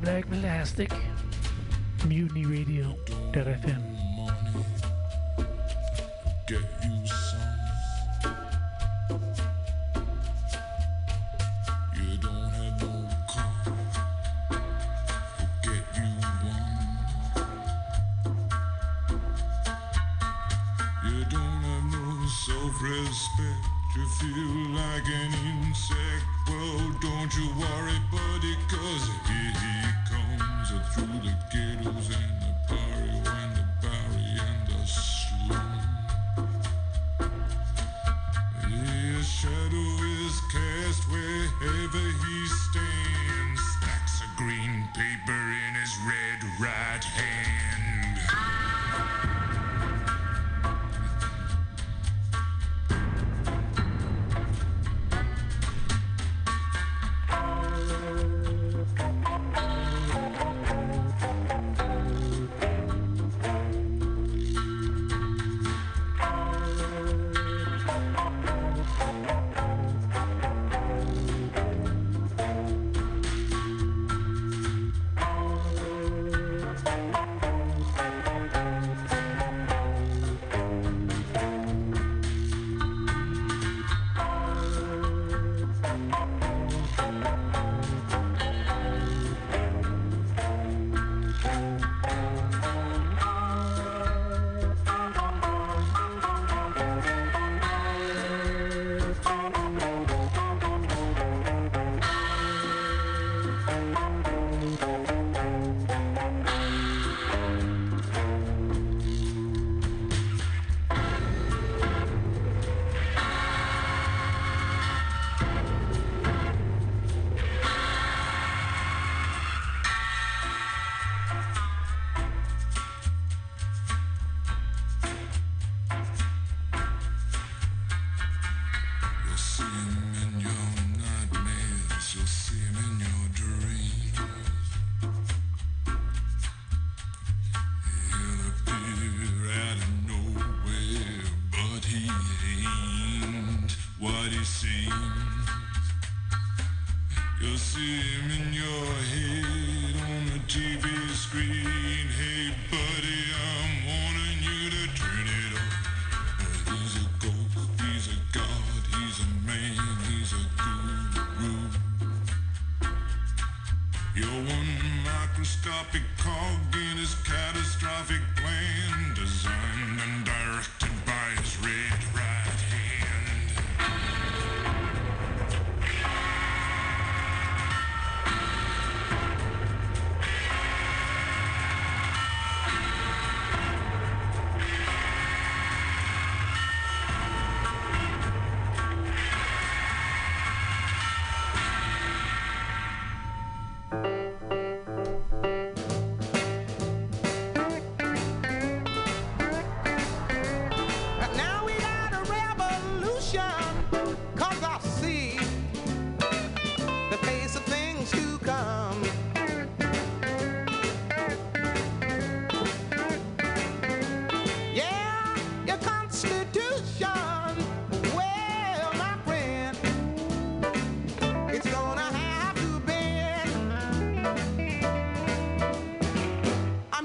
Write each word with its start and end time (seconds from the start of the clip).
at 0.00 0.04
Black 0.04 0.24
Elastic, 0.32 0.90
MutinyRadio.fm. 2.00 3.82
Get 6.46 6.99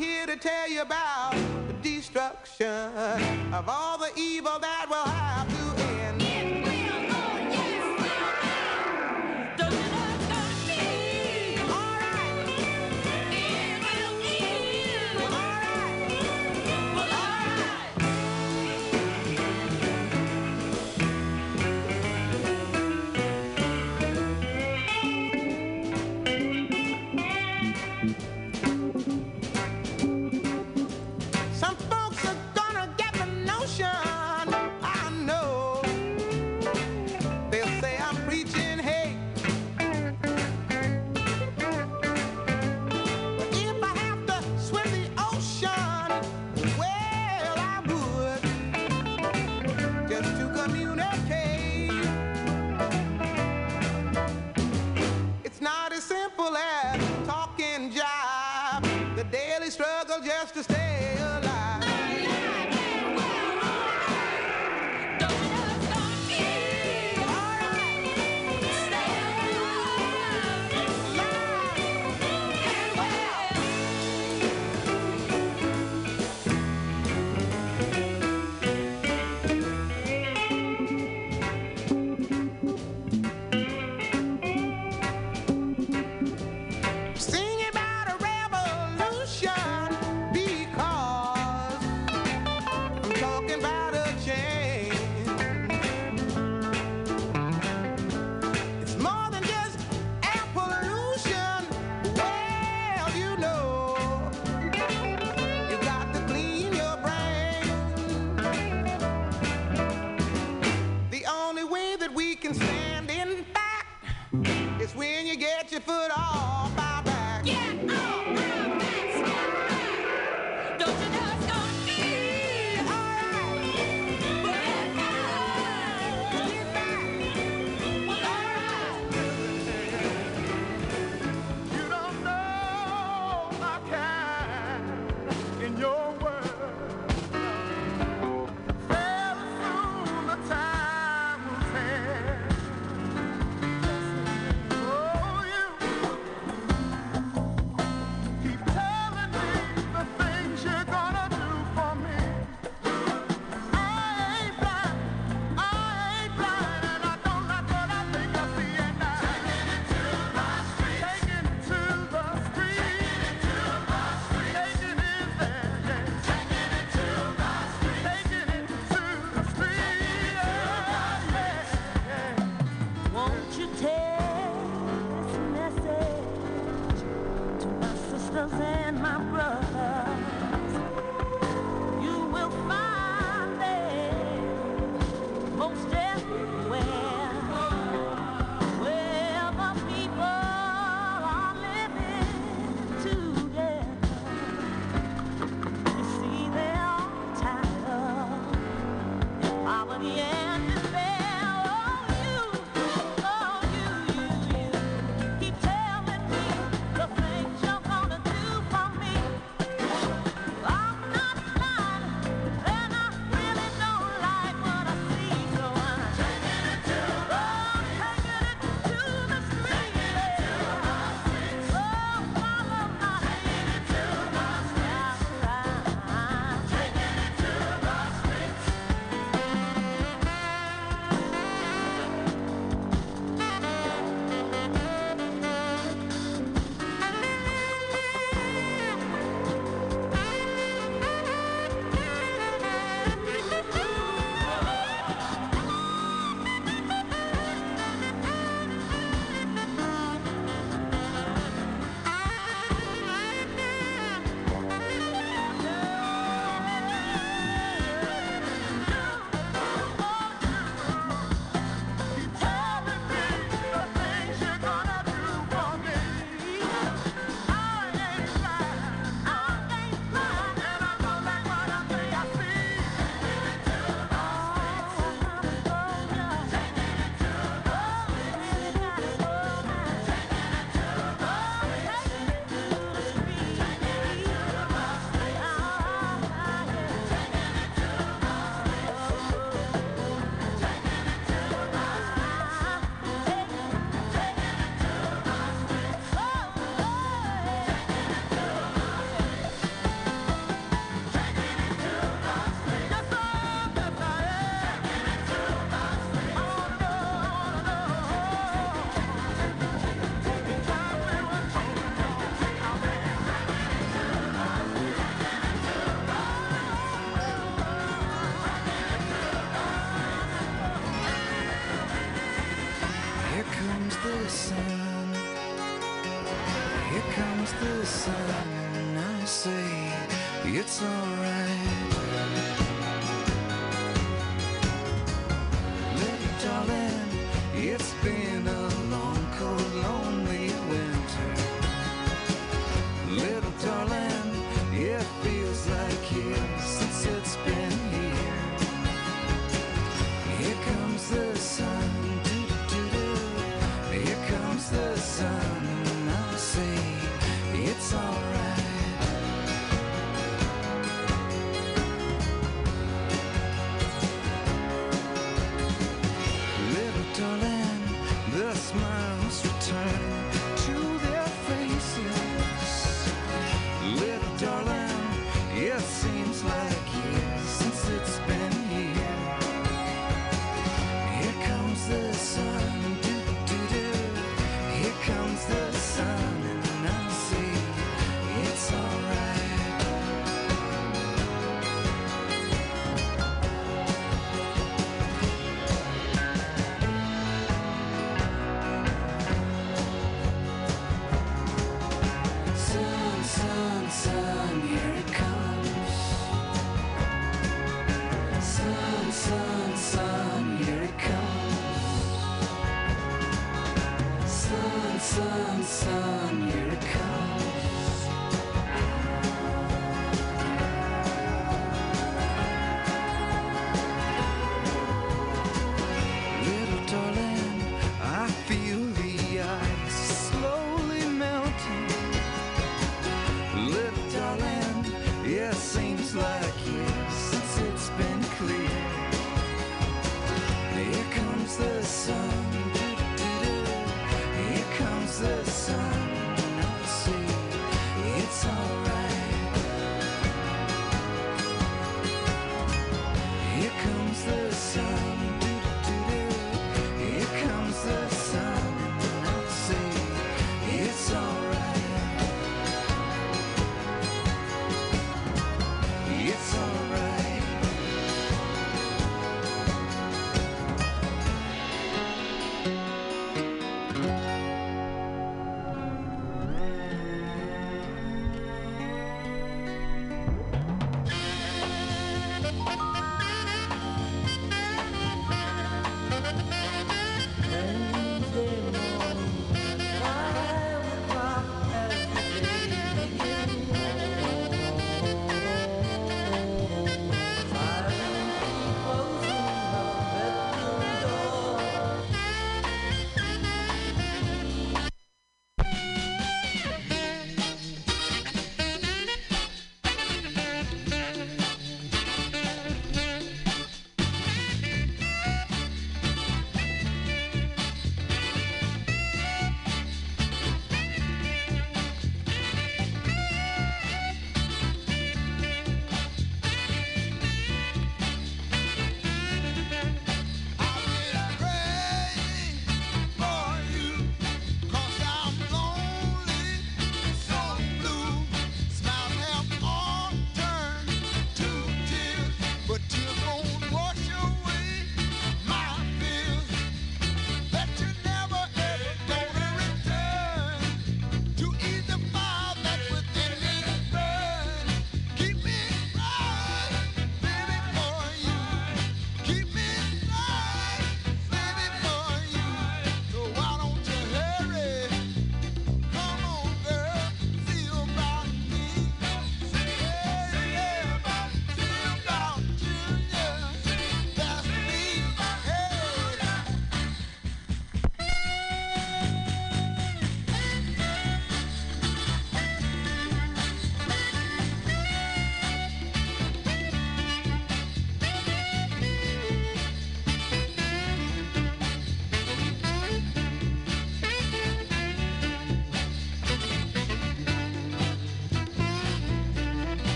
here 0.00 0.24
to 0.24 0.34
tell 0.34 0.66
you 0.66 0.80
about 0.80 1.34
the 1.66 1.74
destruction 1.82 2.66
of 3.52 3.68
all 3.68 3.98
the 3.98 4.10
evil 4.16 4.58
that 4.58 4.86
will 4.88 4.96
happen. 4.96 5.59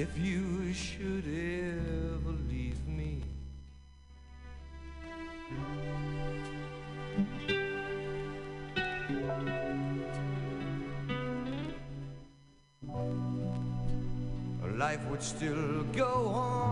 if 0.00 0.16
you 0.16 0.72
should 0.72 1.26
ever 1.26 2.34
leave 2.48 2.80
me. 2.88 3.20
Life 14.78 15.04
would 15.10 15.22
still 15.22 15.84
go 15.92 16.12
on 16.34 16.69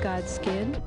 God's 0.00 0.30
skin. 0.30 0.79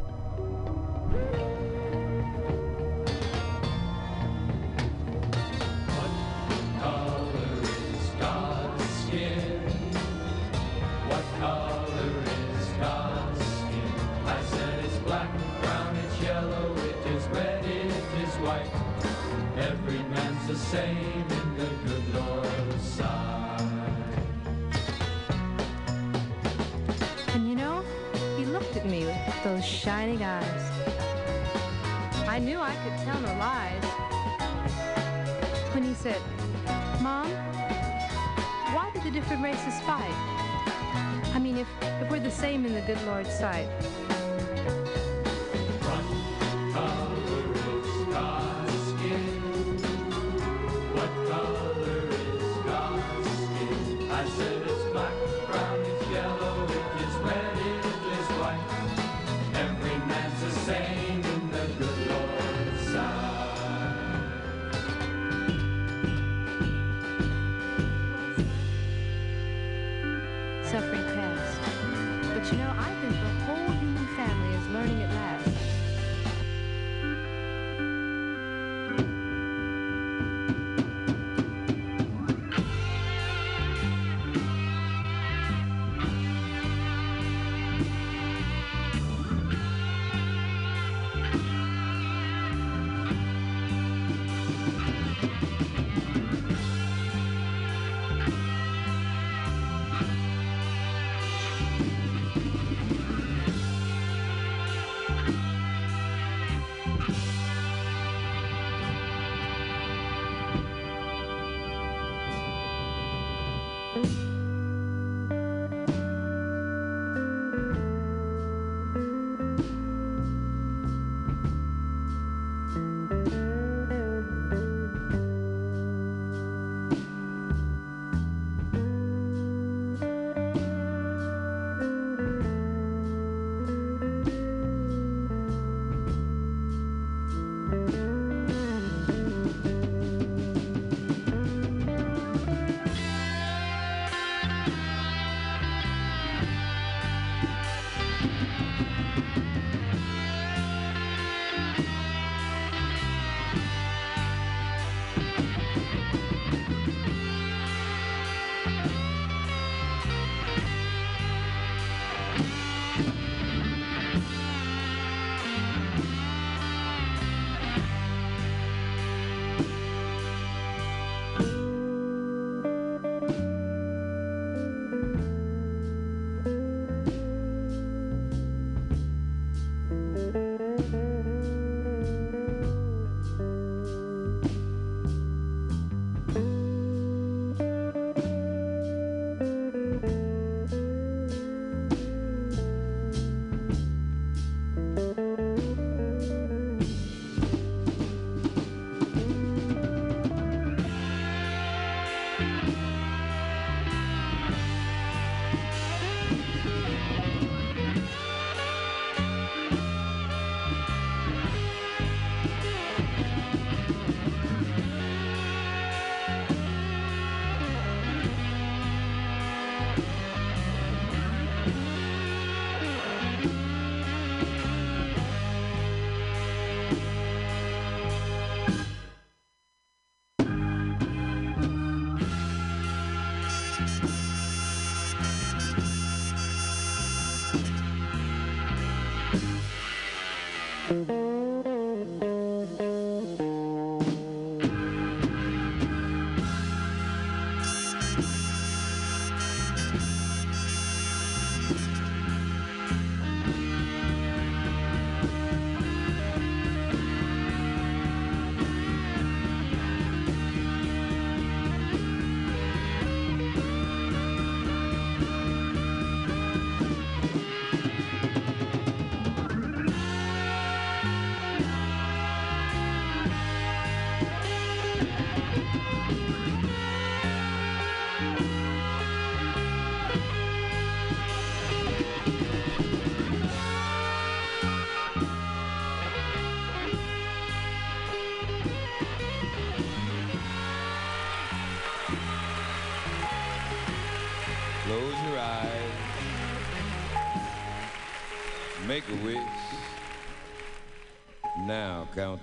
What 42.09 42.23
the 42.23 42.31
same 42.31 42.65
in 42.65 42.73
the 42.73 42.81
good 42.81 43.01
Lord's 43.05 43.33
sight. 43.33 43.67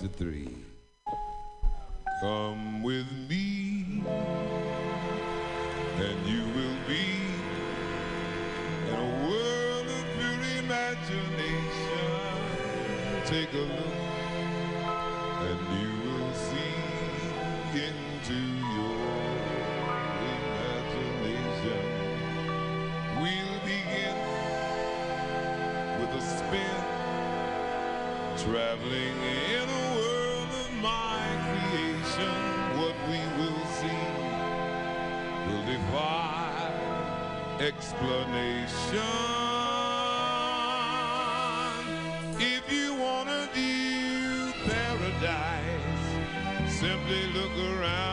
To 0.00 0.08
three. 0.08 0.49
Simply 46.80 47.26
look 47.34 47.52
around 47.58 48.09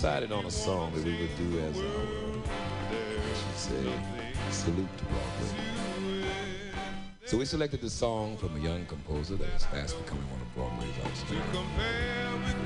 decided 0.00 0.30
on 0.30 0.44
a 0.44 0.50
song 0.50 0.92
that 0.94 1.02
we 1.02 1.10
would 1.10 1.36
do 1.36 1.58
as 1.58 1.76
our, 1.76 1.82
There's 2.88 3.42
say, 3.56 3.82
nothing 3.82 4.52
salute 4.52 4.96
to 4.96 5.04
Broadway. 5.06 6.22
So 7.24 7.36
we 7.36 7.44
selected 7.44 7.80
the 7.80 7.90
song 7.90 8.36
from 8.36 8.54
a 8.54 8.60
young 8.60 8.86
composer 8.86 9.34
that 9.34 9.48
is 9.56 9.64
fast 9.64 9.98
becoming 10.00 10.22
one 10.30 10.40
of 10.40 10.54
Broadway's 10.54 10.94
to 10.94 11.04
outstanding 11.04 11.42
compare 11.50 12.30
with 12.44 12.58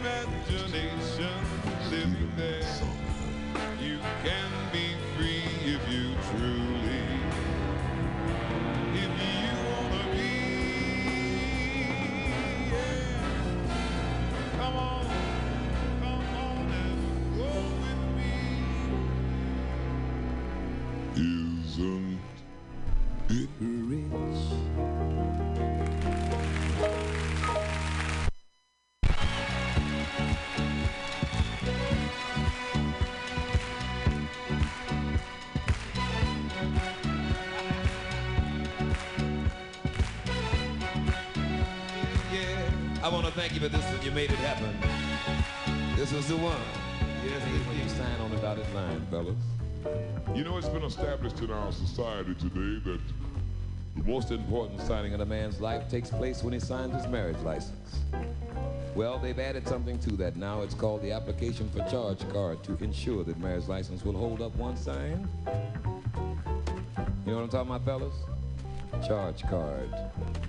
imagination. 0.00 1.30
Living 1.88 2.32
there, 2.36 2.66
you 3.80 4.00
can 4.24 4.50
be 4.72 4.96
free 5.14 5.46
if 5.62 5.82
you 5.88 6.16
truly, 6.32 6.81
thank 43.34 43.54
you 43.54 43.60
for 43.60 43.68
this 43.68 43.84
one. 43.84 44.02
You 44.02 44.10
made 44.10 44.30
it 44.30 44.38
happen. 44.38 44.76
This 45.96 46.12
was 46.12 46.28
the 46.28 46.36
one. 46.36 46.60
Yes, 47.24 47.42
when 47.66 47.78
you 47.78 47.88
sign 47.88 48.20
on 48.20 48.30
the 48.30 48.36
dotted 48.36 48.72
line, 48.74 49.06
fellas. 49.10 49.51
You 50.34 50.44
know, 50.44 50.56
it's 50.56 50.68
been 50.68 50.82
established 50.82 51.40
in 51.40 51.50
our 51.50 51.70
society 51.72 52.34
today 52.34 52.80
that 52.84 53.00
The 53.96 54.02
most 54.04 54.30
important 54.30 54.80
signing 54.80 55.12
in 55.12 55.20
a 55.20 55.26
man's 55.26 55.60
life 55.60 55.88
takes 55.90 56.08
place 56.08 56.42
when 56.42 56.54
he 56.54 56.60
signs 56.60 56.94
his 56.94 57.06
marriage 57.06 57.38
license. 57.40 58.00
Well, 58.94 59.18
they've 59.18 59.38
added 59.38 59.68
something 59.68 59.98
to 60.00 60.12
that 60.16 60.36
now. 60.36 60.62
It's 60.62 60.74
called 60.74 61.02
the 61.02 61.12
application 61.12 61.68
for 61.68 61.80
charge 61.90 62.26
card 62.30 62.64
to 62.64 62.82
ensure 62.82 63.24
that 63.24 63.38
marriage 63.38 63.68
license 63.68 64.04
will 64.04 64.16
hold 64.16 64.40
up 64.40 64.56
once 64.56 64.80
signed. 64.80 65.28
You 65.46 67.32
know 67.32 67.36
what 67.36 67.42
I'm 67.42 67.48
talking 67.50 67.74
about, 67.74 67.84
fellas? 67.84 68.14
Charge 69.06 69.42
card, 69.42 69.90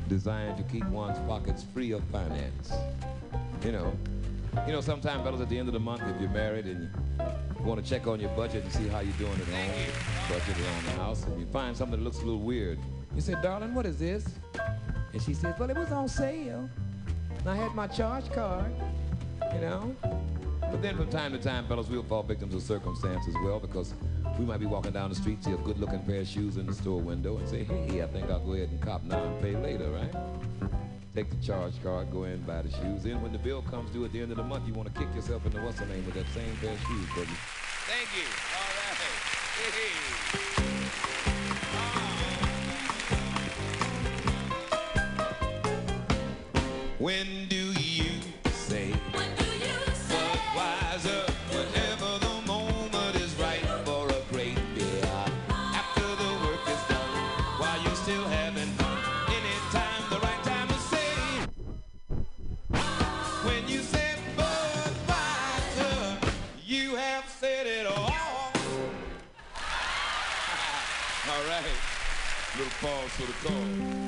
designed 0.08 0.58
to 0.58 0.64
keep 0.64 0.86
one's 0.88 1.20
pockets 1.28 1.66
free 1.74 1.92
of 1.92 2.04
finance. 2.06 2.72
You 3.66 3.74
know, 3.74 3.94
you 4.66 4.72
know, 4.72 4.82
sometimes, 4.82 5.24
fellas, 5.24 5.42
at 5.42 5.50
the 5.50 5.58
end 5.58 5.68
of 5.68 5.74
the 5.74 5.80
month, 5.80 6.04
if 6.04 6.22
you're 6.22 6.30
married 6.30 6.66
and 6.68 6.90
you 7.20 7.53
want 7.64 7.84
to 7.84 7.90
check 7.90 8.08
on 8.08 8.20
your 8.20 8.30
budget 8.32 8.64
and 8.64 8.72
see 8.72 8.88
how 8.88 9.00
you're 9.00 9.14
doing 9.14 9.32
at 9.34 9.48
home, 9.48 9.92
budget 10.30 10.56
around 10.60 10.86
the 10.86 10.92
house, 10.92 11.24
and 11.24 11.40
you 11.40 11.46
find 11.48 11.76
something 11.76 11.98
that 11.98 12.04
looks 12.04 12.18
a 12.18 12.26
little 12.26 12.42
weird, 12.42 12.78
you 13.16 13.22
say, 13.22 13.36
"Darling, 13.42 13.74
what 13.74 13.86
is 13.86 14.00
this?" 14.00 14.26
And 15.14 15.22
she 15.22 15.34
says, 15.34 15.56
"Well, 15.60 15.70
it 15.70 15.78
was 15.78 15.92
on 15.92 16.08
sale. 16.08 16.70
And 17.40 17.50
I 17.50 17.56
had 17.56 17.74
my 17.76 17.88
charge 17.88 18.32
card, 18.32 18.72
you 19.54 19.62
know." 19.62 19.96
But 20.62 20.82
then 20.82 20.96
from 20.98 21.08
time 21.10 21.32
to 21.34 21.38
time, 21.38 21.68
fellas, 21.68 21.88
we'll 21.88 22.04
fall 22.04 22.24
victims 22.24 22.56
of 22.56 22.64
circumstance 22.64 23.28
as 23.28 23.36
well 23.44 23.60
because 23.60 23.94
we 24.40 24.46
might 24.46 24.60
be 24.60 24.66
walking 24.66 24.92
down 24.92 25.10
the 25.10 25.16
street, 25.16 25.44
see 25.44 25.52
a 25.52 25.58
good-looking 25.58 26.00
pair 26.00 26.22
of 26.22 26.28
shoes 26.28 26.58
in 26.58 26.66
the 26.66 26.74
store 26.74 27.00
window, 27.00 27.38
and 27.38 27.48
say, 27.48 27.64
"Hey, 27.64 28.02
I 28.02 28.08
think 28.08 28.30
I'll 28.30 28.40
go 28.40 28.54
ahead 28.54 28.70
and 28.70 28.82
cop 28.82 29.04
now 29.04 29.24
and 29.24 29.42
pay 29.42 29.56
later, 29.56 29.92
right?" 29.92 30.16
Take 31.16 31.30
the 31.30 31.46
charge 31.46 31.74
card, 31.84 32.12
go 32.12 32.24
in, 32.24 32.42
buy 32.42 32.64
the 32.64 32.72
shoes. 32.72 33.04
Then 33.04 33.22
when 33.22 33.32
the 33.32 33.38
bill 33.38 33.62
comes 33.62 33.92
due 33.92 34.04
at 34.04 34.12
the 34.12 34.20
end 34.20 34.32
of 34.32 34.38
the 34.38 34.44
month, 34.44 34.68
you 34.68 34.74
want 34.74 34.92
to 34.92 35.00
kick 35.00 35.14
yourself 35.14 35.46
in 35.46 35.52
the 35.52 35.62
what's 35.62 35.80
the 35.80 35.86
name 35.86 36.04
with 36.08 36.16
that 36.16 36.28
same 36.30 36.56
pair 36.58 36.72
of 36.72 36.80
shoes, 36.80 37.08
baby. 37.16 37.30
Thank 37.86 38.10
you. 38.18 38.26
All 38.58 38.74
right. 38.80 38.98
Hey. 39.74 39.94
Ah. 41.76 42.04
When 46.98 47.43
for 73.14 73.28
the 73.28 73.34
call? 73.34 74.03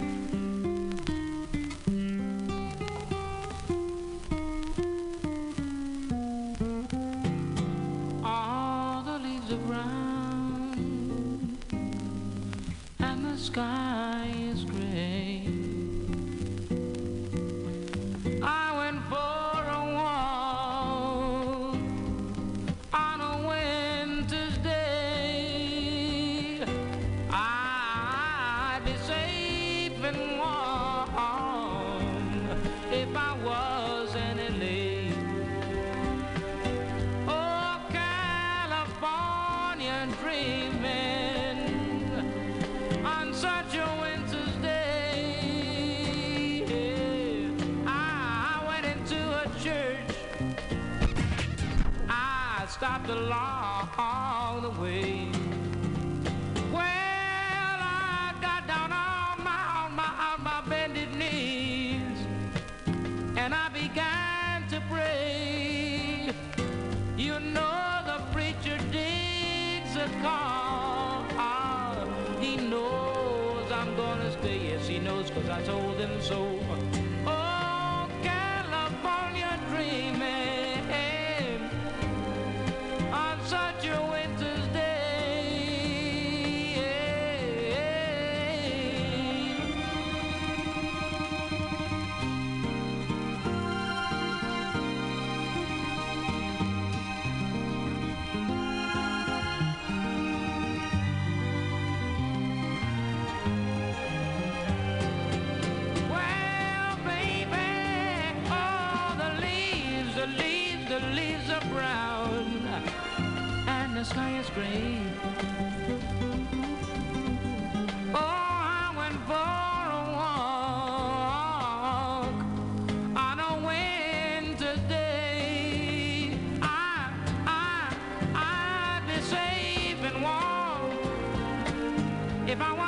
If 132.47 132.61
I 132.61 132.73
was, 132.73 132.84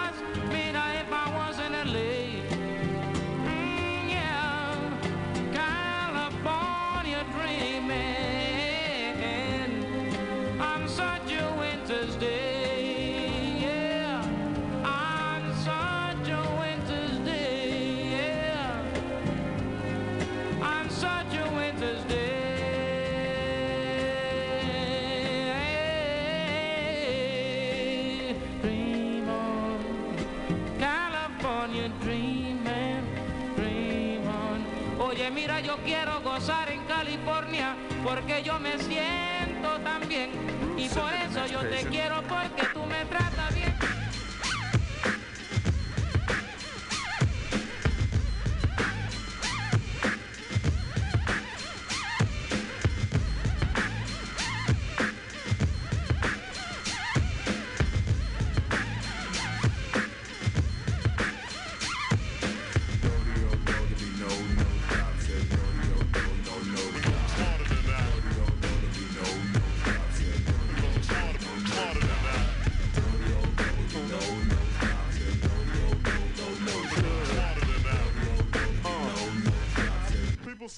quiero 35.87 36.19
gozar 36.19 36.69
en 36.69 36.83
California 36.83 37.73
porque 38.03 38.43
yo 38.43 38.59
me 38.59 38.77
siento 38.77 39.79
tan 39.85 40.05
bien. 40.09 40.29
Y 40.75 40.89
por 40.89 41.13
eso 41.13 41.47
yo 41.47 41.61
te 41.61 41.85
quiero 41.87 42.21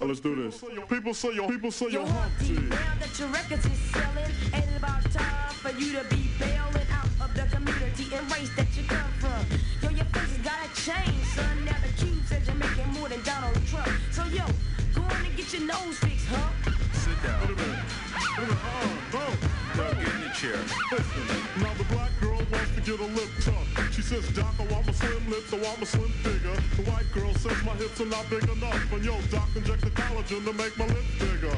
let's 0.09 0.19
do 0.19 0.33
this. 0.35 0.63
People 0.89 1.13
say 1.13 1.33
your 1.35 1.47
people 1.47 1.69
say 1.71 1.85
Yo, 1.85 2.01
your 2.01 2.07
Humpty, 2.07 2.55
Humpty. 2.55 2.69
now 2.69 2.95
that 2.99 3.19
your 3.19 3.27
records 3.29 3.65
is 3.65 3.79
selling, 3.93 4.31
ain't 4.53 4.65
it 4.65 4.77
about 4.77 5.03
time 5.11 5.53
for 5.53 5.69
you 5.77 5.93
to 5.93 6.03
be 6.09 6.29
bailing 6.39 6.89
out 6.89 7.05
of 7.21 7.29
the 7.35 7.45
community 7.55 8.07
and 8.15 8.25
race 8.33 8.49
that 8.55 8.67
you 8.75 8.83
come 8.89 9.11
from? 9.21 9.45
Yo, 9.83 9.89
your 9.95 10.05
face 10.05 10.33
has 10.33 10.41
gotta 10.41 10.69
change, 10.73 11.23
son. 11.37 11.63
Now 11.63 11.77
the 11.85 11.93
cube 12.03 12.25
says 12.25 12.41
you're 12.47 12.55
making 12.55 12.87
more 12.97 13.07
than 13.07 13.21
Donald 13.21 13.55
Trump. 13.67 13.87
So 14.11 14.25
yo, 14.33 14.45
go 14.95 15.01
on 15.03 15.25
and 15.25 15.37
get 15.37 15.53
your 15.53 15.61
nose 15.69 15.97
fixed, 15.99 16.25
huh? 16.25 16.73
Sit 16.93 17.13
down. 17.21 17.39
Wait 17.45 17.53
a 17.53 17.61
minute. 17.61 17.85
Wait 18.17 18.37
a 18.37 18.41
minute. 18.41 18.57
Uh, 18.65 19.13
no. 19.13 19.25
Now 19.77 19.93
get 19.93 20.09
in 20.09 20.21
the 20.25 20.33
chair. 20.33 20.57
Listen, 20.89 21.37
now 21.61 21.73
the 21.77 21.85
black 21.93 22.09
girl 22.19 22.41
wants 22.49 22.73
to 22.73 22.81
get 22.81 22.99
a 22.99 23.05
lip 23.13 23.29
tuck. 23.45 23.93
She 23.93 24.01
says, 24.01 24.27
Doc, 24.33 24.55
I 24.57 24.65
want 24.73 24.87
my 24.87 24.93
slim 24.93 25.29
lips, 25.29 25.53
I 25.53 25.57
want 25.61 25.77
my 25.77 25.85
slim 25.85 26.08
hips 27.99 28.01
are 28.01 28.17
not 28.17 28.29
big 28.29 28.43
enough. 28.43 28.93
And 28.93 29.05
yo, 29.05 29.19
Doc, 29.29 29.49
inject 29.55 29.81
the 29.81 29.89
collagen 29.91 30.45
to 30.45 30.53
make 30.53 30.77
my 30.77 30.85
lips 30.87 31.19
bigger. 31.19 31.55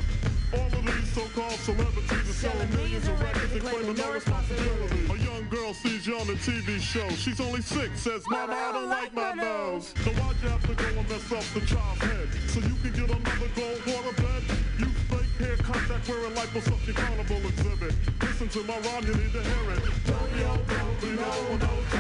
All 0.53 0.67
of 0.67 0.85
these 0.85 1.13
so-called 1.13 1.59
celebrities 1.59 2.29
are 2.29 2.33
selling 2.33 2.69
millions 2.71 3.07
of 3.07 3.21
records 3.21 3.53
and 3.53 3.61
claiming 3.61 3.95
no 3.95 4.11
responsibility. 4.11 5.05
A 5.09 5.17
young 5.23 5.47
girl 5.49 5.73
sees 5.73 6.05
you 6.05 6.15
on 6.15 6.27
a 6.29 6.35
TV 6.43 6.79
show. 6.79 7.07
She's 7.11 7.39
only 7.39 7.61
six, 7.61 8.01
says, 8.01 8.23
Mama, 8.29 8.53
I 8.53 8.71
don't 8.73 8.89
like 8.89 9.13
my 9.13 9.33
nose. 9.33 9.93
So 10.03 10.11
why'd 10.11 10.35
you 10.43 10.49
have 10.49 10.67
to 10.67 10.75
go 10.75 10.85
and 10.85 11.09
mess 11.09 11.31
up 11.31 11.43
the 11.53 11.61
child's 11.65 12.01
head? 12.01 12.27
So 12.47 12.59
you 12.59 12.75
can 12.83 12.91
get 12.91 13.09
another 13.09 13.51
gold 13.55 13.81
water 13.87 14.21
bed? 14.21 14.43
You 14.79 14.87
fake 15.07 15.35
hair 15.39 15.57
contact 15.57 16.09
wearing 16.09 16.33
liposuction 16.33 16.95
carnival 16.95 17.37
exhibit. 17.47 17.93
Listen 18.21 18.49
to 18.49 18.63
my 18.63 18.77
rhyme, 18.79 19.05
you 19.05 19.13
need 19.15 19.31
to 19.31 19.43
hear 19.43 19.71
it. 19.71 19.83
Don't 20.05 20.35
yo, 20.35 20.57
don't 20.67 21.15
no, 21.15 21.57
no 21.57 21.90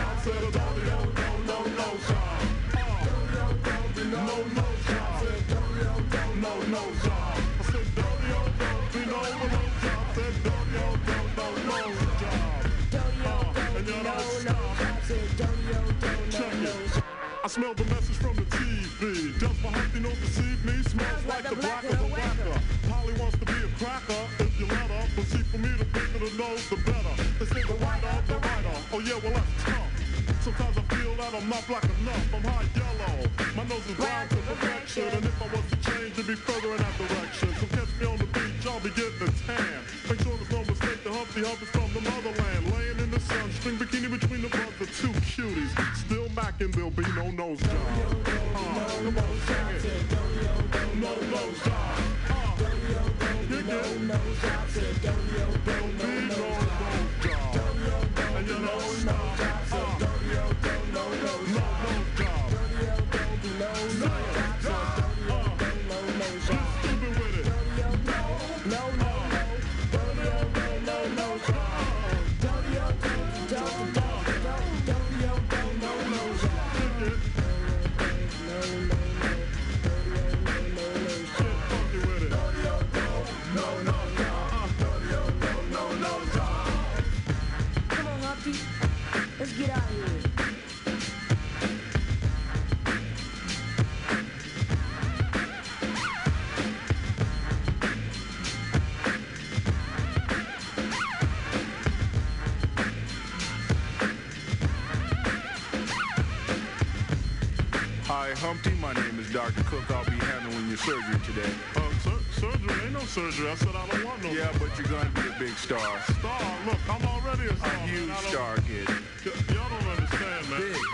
Hi, 108.05 108.31
Humpty. 108.35 108.71
My 108.81 108.93
name 108.93 109.19
is 109.19 109.31
Dr. 109.31 109.63
Cook. 109.63 109.89
I'll 109.91 110.03
be 110.05 110.17
handling 110.17 110.67
your 110.67 110.77
surgery 110.77 111.19
today. 111.25 111.49
Uh, 111.75 111.81
sur- 112.03 112.41
surgery? 112.41 112.83
Ain't 112.83 112.93
no 112.93 112.99
surgery. 113.01 113.49
I 113.49 113.55
said 113.55 113.69
I 113.75 113.87
don't 113.87 114.03
want 114.05 114.23
no 114.23 114.31
Yeah, 114.31 114.51
but 114.59 114.69
you're 114.77 114.87
gonna 114.87 115.09
be 115.11 115.21
a 115.21 115.39
big 115.39 115.55
star. 115.57 115.79
star. 116.19 116.41
Look, 116.65 116.77
I'm 116.89 117.05
already 117.05 117.47
a 117.47 117.55
star. 117.55 117.73
A 117.73 117.79
huge 117.87 118.07
man. 118.07 118.17
I 118.17 118.21
don't- 118.21 118.31
star, 118.31 118.55
kid. 118.67 118.89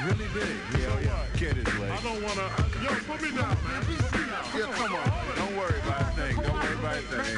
Really 0.04 0.28
big. 0.34 0.56
Yeah, 0.78 0.92
oh, 0.92 1.00
yeah. 1.02 1.26
Get 1.38 1.56
his 1.56 1.80
leg. 1.80 1.92
I 1.92 2.02
don't 2.02 2.22
wanna. 2.22 2.50
Yo, 2.84 2.90
put 3.06 3.22
me 3.22 3.32
down, 3.32 3.58
man. 3.66 3.82
Put 3.82 4.12
me 4.14 4.26
down. 4.28 4.46
Yeah, 4.56 4.72
come 4.74 4.96
on. 4.96 5.12
Don't 5.36 5.58
worry 5.58 5.80
about 5.82 6.02
a 6.02 6.06
thing. 6.16 6.36
Don't 6.36 6.54
worry 6.54 6.74
about 6.76 6.98
a 6.98 7.02
thing. 7.02 7.38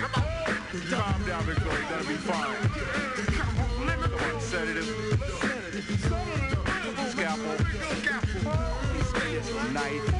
Calm 0.90 1.24
down, 1.26 1.46
Big. 1.46 1.58
You're 1.58 1.84
gonna 1.90 2.04
be 2.04 2.16
fine. 2.16 2.56
Come 3.38 4.14
on, 4.14 4.42
sedative. 4.42 4.88
Scalpel. 7.12 7.56
Knife. 9.74 10.19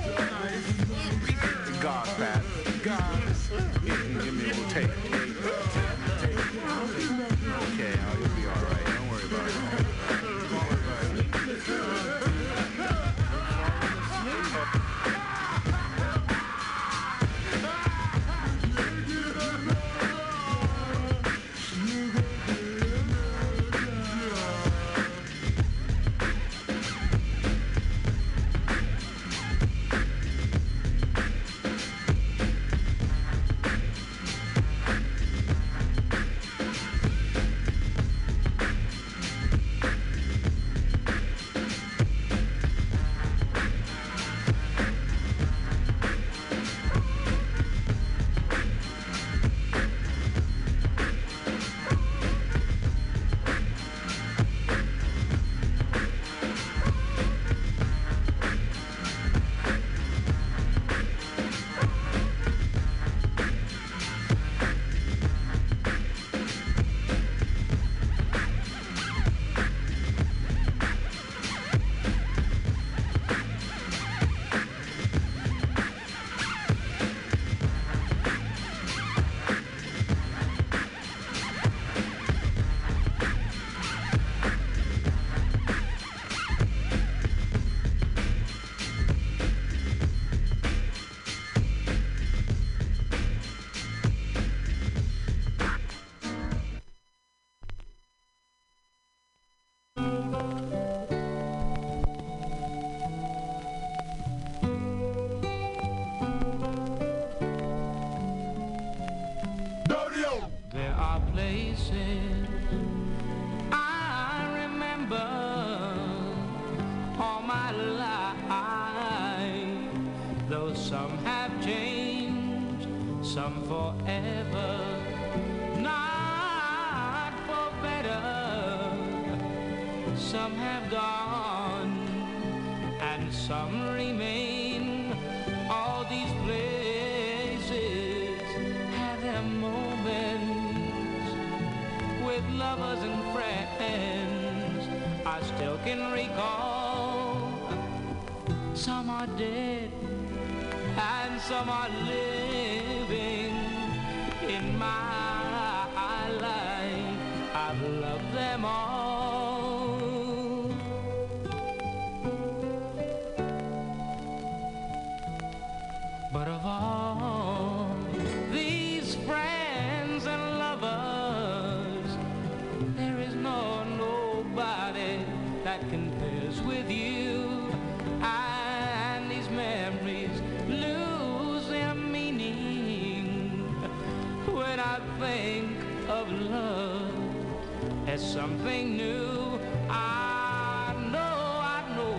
Something 188.42 188.96
new. 188.96 189.60
I 189.90 190.96
know, 191.14 191.40
I 191.76 191.80
know, 191.96 192.16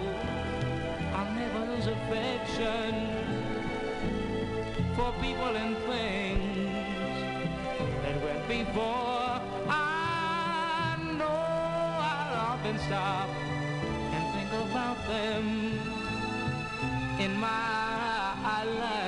I'll 1.16 1.32
never 1.42 1.60
lose 1.70 1.86
affection 1.96 2.90
for 4.96 5.10
people 5.24 5.52
and 5.62 5.74
things 5.88 6.68
that 8.02 8.16
went 8.26 8.42
before. 8.48 9.32
I 9.70 10.98
know 11.18 11.40
I'll 12.10 12.34
often 12.52 12.76
stop 12.86 13.28
and 14.14 14.24
think 14.34 14.50
about 14.66 14.98
them 15.08 15.44
in 17.18 17.32
my 17.40 18.64
life. 18.82 18.99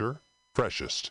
Fresher, 0.00 0.20
freshest. 0.54 1.10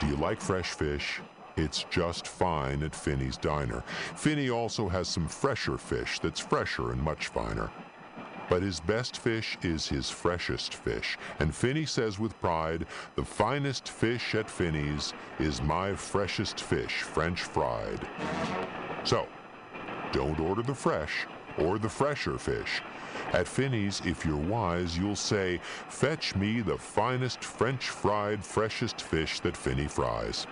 Do 0.00 0.06
you 0.06 0.16
like 0.16 0.38
fresh 0.38 0.70
fish? 0.70 1.20
It's 1.56 1.84
just 1.84 2.26
fine 2.26 2.82
at 2.82 2.94
Finney's 2.94 3.38
Diner. 3.38 3.82
Finney 4.16 4.50
also 4.50 4.88
has 4.88 5.08
some 5.08 5.26
fresher 5.26 5.78
fish 5.78 6.18
that's 6.18 6.40
fresher 6.40 6.92
and 6.92 7.00
much 7.00 7.28
finer. 7.28 7.70
But 8.50 8.62
his 8.62 8.80
best 8.80 9.16
fish 9.16 9.56
is 9.62 9.88
his 9.88 10.10
freshest 10.10 10.74
fish. 10.74 11.16
And 11.38 11.54
Finney 11.54 11.86
says 11.86 12.18
with 12.18 12.38
pride, 12.40 12.84
the 13.16 13.24
finest 13.24 13.88
fish 13.88 14.34
at 14.34 14.50
Finney's 14.50 15.14
is 15.38 15.62
my 15.62 15.94
freshest 15.94 16.60
fish, 16.60 17.00
French 17.00 17.40
fried. 17.40 18.06
So, 19.04 19.26
don't 20.12 20.38
order 20.38 20.62
the 20.62 20.74
fresh 20.74 21.26
or 21.56 21.78
the 21.78 21.88
fresher 21.88 22.36
fish. 22.36 22.82
At 23.34 23.48
Finney's, 23.48 24.00
if 24.04 24.24
you're 24.24 24.36
wise, 24.36 24.96
you'll 24.96 25.16
say, 25.16 25.58
fetch 25.88 26.36
me 26.36 26.60
the 26.60 26.78
finest 26.78 27.42
French 27.42 27.88
fried, 27.88 28.44
freshest 28.44 29.00
fish 29.00 29.40
that 29.40 29.56
Finney 29.56 29.88
fries. 29.88 30.46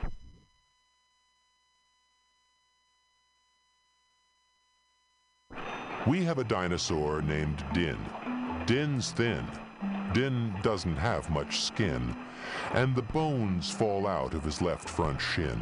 We 6.08 6.24
have 6.24 6.38
a 6.38 6.44
dinosaur 6.44 7.22
named 7.22 7.64
Din. 7.72 7.98
Din's 8.66 9.12
thin. 9.12 9.46
Din 10.12 10.52
doesn't 10.64 10.96
have 10.96 11.30
much 11.30 11.60
skin, 11.60 12.16
and 12.72 12.96
the 12.96 13.02
bones 13.02 13.70
fall 13.70 14.08
out 14.08 14.34
of 14.34 14.42
his 14.42 14.60
left 14.60 14.88
front 14.88 15.20
shin. 15.20 15.60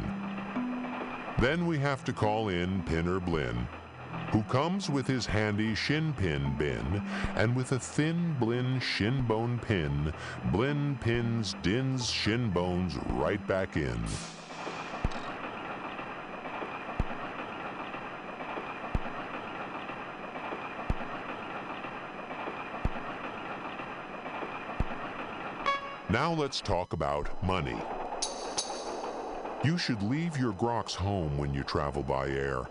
Then 1.37 1.67
we 1.67 1.77
have 1.77 2.03
to 2.05 2.13
call 2.13 2.49
in 2.49 2.81
Pinner 2.81 3.19
Blinn, 3.19 3.67
who 4.31 4.41
comes 4.43 4.89
with 4.89 5.05
his 5.05 5.25
handy 5.25 5.75
shin 5.75 6.13
pin 6.13 6.55
bin, 6.57 7.03
and 7.35 7.53
with 7.55 7.73
a 7.73 7.79
thin 7.79 8.35
Blinn 8.39 8.79
shin 8.79 9.23
bone 9.23 9.59
pin, 9.59 10.13
Blinn 10.51 10.97
pins 11.01 11.55
Din's 11.61 12.09
shin 12.09 12.49
bones 12.49 12.95
right 13.09 13.45
back 13.45 13.75
in. 13.75 13.99
Now 26.09 26.33
let's 26.33 26.59
talk 26.59 26.93
about 26.93 27.29
money. 27.43 27.77
You 29.63 29.77
should 29.77 30.01
leave 30.03 30.37
your 30.37 30.51
groks 30.53 30.95
home 30.95 31.37
when 31.37 31.53
you 31.53 31.63
travel 31.63 32.03
by 32.03 32.27
air. 32.29 32.65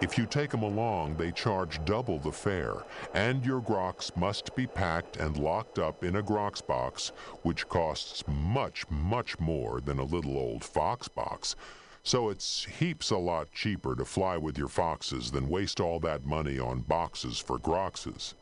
If 0.00 0.16
you 0.16 0.26
take 0.26 0.50
them 0.50 0.62
along, 0.62 1.16
they 1.16 1.32
charge 1.32 1.84
double 1.84 2.20
the 2.20 2.30
fare, 2.30 2.84
and 3.14 3.44
your 3.44 3.60
groks 3.60 4.16
must 4.16 4.54
be 4.54 4.64
packed 4.64 5.16
and 5.16 5.36
locked 5.36 5.80
up 5.80 6.04
in 6.04 6.14
a 6.14 6.22
groks 6.22 6.64
box, 6.64 7.08
which 7.42 7.68
costs 7.68 8.22
much, 8.28 8.88
much 8.90 9.40
more 9.40 9.80
than 9.80 9.98
a 9.98 10.04
little 10.04 10.38
old 10.38 10.64
fox 10.64 11.08
box. 11.08 11.56
So 12.04 12.30
it's 12.30 12.64
heaps 12.64 13.10
a 13.10 13.18
lot 13.18 13.50
cheaper 13.50 13.96
to 13.96 14.04
fly 14.04 14.36
with 14.36 14.56
your 14.56 14.68
foxes 14.68 15.32
than 15.32 15.48
waste 15.48 15.80
all 15.80 15.98
that 16.00 16.24
money 16.24 16.60
on 16.60 16.82
boxes 16.82 17.40
for 17.40 17.58
grokses. 17.58 18.34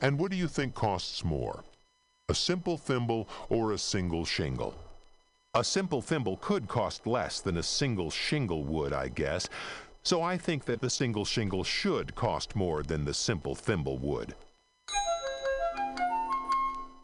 And 0.00 0.18
what 0.18 0.30
do 0.30 0.38
you 0.38 0.48
think 0.48 0.74
costs 0.74 1.24
more? 1.24 1.62
A 2.30 2.34
simple 2.34 2.78
thimble 2.78 3.28
or 3.50 3.72
a 3.72 3.78
single 3.78 4.24
shingle? 4.24 4.74
A 5.54 5.64
simple 5.64 6.02
thimble 6.02 6.36
could 6.38 6.68
cost 6.68 7.06
less 7.06 7.40
than 7.40 7.56
a 7.56 7.62
single 7.62 8.10
shingle 8.10 8.64
would, 8.64 8.92
I 8.92 9.08
guess, 9.08 9.48
so 10.06 10.22
I 10.22 10.38
think 10.38 10.66
that 10.66 10.80
the 10.80 10.88
single 10.88 11.24
shingle 11.24 11.64
should 11.64 12.14
cost 12.14 12.54
more 12.54 12.84
than 12.84 13.04
the 13.04 13.12
simple 13.12 13.56
thimble 13.56 13.98
would. 13.98 14.36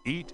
Eat. 0.07 0.33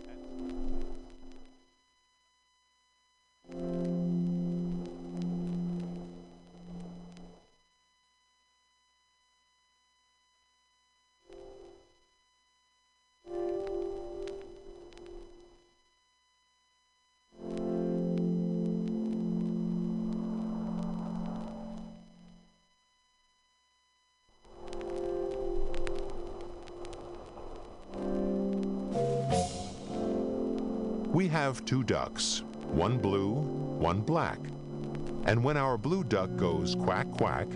Have 31.48 31.64
two 31.64 31.82
ducks, 31.82 32.42
one 32.72 32.98
blue, 32.98 33.32
one 33.32 34.02
black. 34.02 34.38
And 35.24 35.42
when 35.42 35.56
our 35.56 35.78
blue 35.78 36.04
duck 36.04 36.36
goes 36.36 36.74
quack 36.74 37.10
quack, 37.10 37.46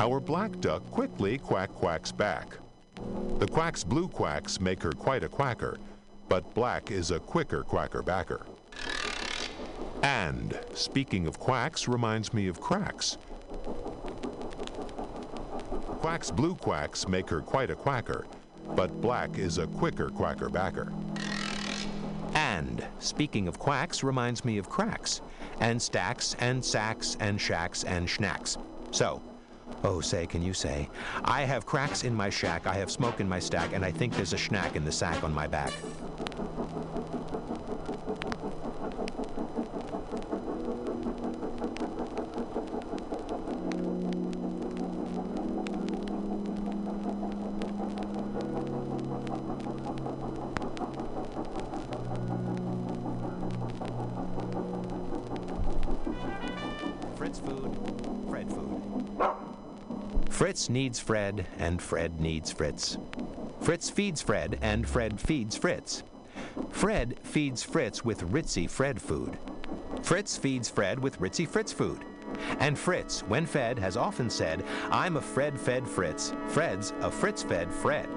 our 0.00 0.20
black 0.20 0.58
duck 0.60 0.82
quickly 0.90 1.36
quack 1.36 1.68
quacks 1.74 2.10
back. 2.10 2.56
The 3.38 3.46
quack's 3.46 3.84
blue 3.84 4.08
quacks 4.08 4.58
make 4.58 4.82
her 4.82 4.92
quite 4.92 5.22
a 5.22 5.28
quacker, 5.28 5.76
but 6.30 6.54
black 6.54 6.90
is 6.90 7.10
a 7.10 7.20
quicker 7.20 7.62
quacker 7.62 8.02
backer. 8.02 8.46
And 10.02 10.58
speaking 10.72 11.26
of 11.26 11.38
quacks 11.38 11.86
reminds 11.86 12.32
me 12.32 12.48
of 12.48 12.58
cracks. 12.58 13.18
Quack's 16.00 16.30
blue 16.30 16.54
quacks 16.54 17.06
make 17.06 17.28
her 17.28 17.42
quite 17.42 17.70
a 17.70 17.76
quacker, 17.76 18.24
but 18.74 18.98
black 19.02 19.36
is 19.36 19.58
a 19.58 19.66
quicker 19.66 20.08
quacker 20.08 20.48
backer. 20.48 20.90
Speaking 22.98 23.48
of 23.48 23.58
quacks 23.58 24.02
reminds 24.02 24.44
me 24.44 24.58
of 24.58 24.68
cracks, 24.68 25.20
and 25.60 25.80
stacks, 25.80 26.36
and 26.40 26.64
sacks, 26.64 27.16
and 27.20 27.40
shacks, 27.40 27.84
and 27.84 28.08
schnacks. 28.08 28.56
So, 28.90 29.20
oh, 29.84 30.00
say, 30.00 30.26
can 30.26 30.42
you 30.42 30.54
say, 30.54 30.88
I 31.24 31.42
have 31.42 31.66
cracks 31.66 32.04
in 32.04 32.14
my 32.14 32.30
shack, 32.30 32.66
I 32.66 32.74
have 32.74 32.90
smoke 32.90 33.20
in 33.20 33.28
my 33.28 33.38
stack, 33.38 33.72
and 33.72 33.84
I 33.84 33.90
think 33.90 34.14
there's 34.14 34.32
a 34.32 34.36
schnack 34.36 34.76
in 34.76 34.84
the 34.84 34.92
sack 34.92 35.22
on 35.22 35.34
my 35.34 35.46
back. 35.46 35.72
Needs 60.68 60.98
Fred, 60.98 61.46
and 61.58 61.80
Fred 61.80 62.20
needs 62.20 62.50
Fritz. 62.50 62.98
Fritz 63.60 63.88
feeds 63.90 64.20
Fred, 64.20 64.58
and 64.62 64.88
Fred 64.88 65.20
feeds 65.20 65.56
Fritz. 65.56 66.02
Fred 66.70 67.18
feeds 67.22 67.62
Fritz 67.62 68.04
with 68.04 68.22
Ritzy 68.30 68.68
Fred 68.68 69.00
food. 69.00 69.38
Fritz 70.02 70.36
feeds 70.36 70.68
Fred 70.68 70.98
with 70.98 71.20
Ritzy 71.20 71.48
Fritz 71.48 71.72
food. 71.72 72.04
And 72.58 72.78
Fritz, 72.78 73.20
when 73.20 73.46
fed, 73.46 73.78
has 73.78 73.96
often 73.96 74.28
said, 74.28 74.64
I'm 74.90 75.16
a 75.16 75.20
Fred 75.20 75.58
fed 75.58 75.86
Fritz. 75.86 76.32
Fred's 76.48 76.92
a 77.00 77.10
Fritz 77.10 77.42
fed 77.42 77.72
Fred. 77.72 78.08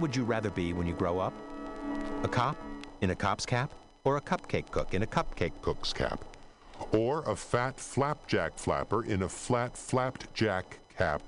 Would 0.00 0.16
you 0.16 0.24
rather 0.24 0.50
be 0.50 0.72
when 0.72 0.86
you 0.86 0.94
grow 0.94 1.18
up? 1.18 1.34
A 2.22 2.28
cop 2.28 2.56
in 3.02 3.10
a 3.10 3.14
cop's 3.14 3.44
cap? 3.44 3.70
Or 4.04 4.16
a 4.16 4.20
cupcake 4.20 4.70
cook 4.70 4.94
in 4.94 5.02
a 5.02 5.06
cupcake 5.06 5.52
cook's 5.60 5.92
cap. 5.92 6.24
Or 6.92 7.22
a 7.22 7.36
fat 7.36 7.78
flapjack 7.78 8.58
flapper 8.58 9.04
in 9.04 9.22
a 9.22 9.28
flat 9.28 9.76
flapped 9.76 10.32
jack 10.32 10.78
cap. 10.96 11.22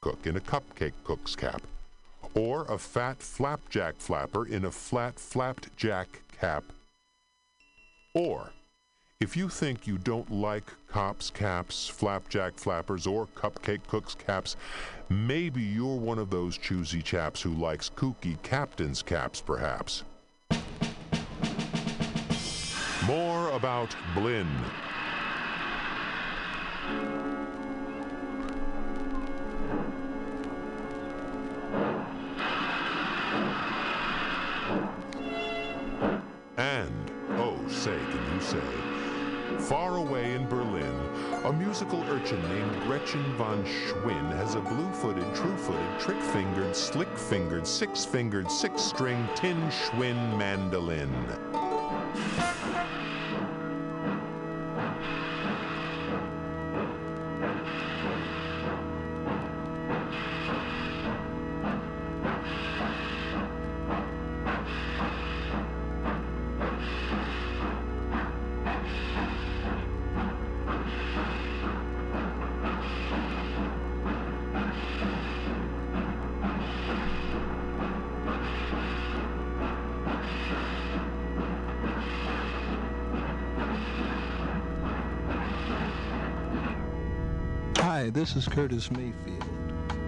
Cook 0.00 0.26
in 0.26 0.36
a 0.36 0.40
cupcake 0.40 0.94
cook's 1.02 1.34
cap. 1.34 1.62
Or 2.34 2.64
a 2.64 2.78
fat 2.78 3.20
flapjack 3.20 3.96
flapper 3.98 4.46
in 4.46 4.64
a 4.64 4.70
flat 4.70 5.18
flapped 5.18 5.76
jack 5.76 6.22
cap. 6.40 6.64
Or 8.14 8.52
if 9.22 9.36
you 9.36 9.48
think 9.48 9.86
you 9.86 9.98
don't 9.98 10.28
like 10.32 10.64
cops' 10.88 11.30
caps, 11.30 11.86
flapjack 11.86 12.58
flappers, 12.58 13.06
or 13.06 13.28
cupcake 13.36 13.86
cooks' 13.86 14.16
caps, 14.16 14.56
maybe 15.08 15.62
you're 15.62 15.96
one 15.96 16.18
of 16.18 16.28
those 16.28 16.58
choosy 16.58 17.00
chaps 17.00 17.40
who 17.40 17.54
likes 17.54 17.88
kooky 17.88 18.42
captain's 18.42 19.00
caps, 19.00 19.40
perhaps. 19.40 20.02
More 23.06 23.50
about 23.50 23.94
Blinn. 24.12 24.48
And, 36.56 37.10
oh, 37.38 37.60
say, 37.68 37.96
can 38.10 38.34
you 38.34 38.40
say, 38.40 38.91
far 39.72 39.96
away 39.96 40.34
in 40.34 40.46
Berlin, 40.48 40.94
a 41.44 41.52
musical 41.54 42.02
urchin 42.10 42.42
named 42.42 42.82
Gretchen 42.82 43.24
von 43.38 43.64
Schwinn 43.64 44.30
has 44.36 44.54
a 44.54 44.60
blue-footed, 44.60 45.34
true-footed, 45.34 45.98
trick-fingered, 45.98 46.76
slick-fingered, 46.76 47.66
six-fingered, 47.66 48.50
six-string 48.50 49.26
tin 49.34 49.56
Schwinn 49.70 50.36
mandolin. 50.36 51.10
This 88.12 88.36
is 88.36 88.46
Curtis 88.46 88.90
Mayfield. 88.90 89.44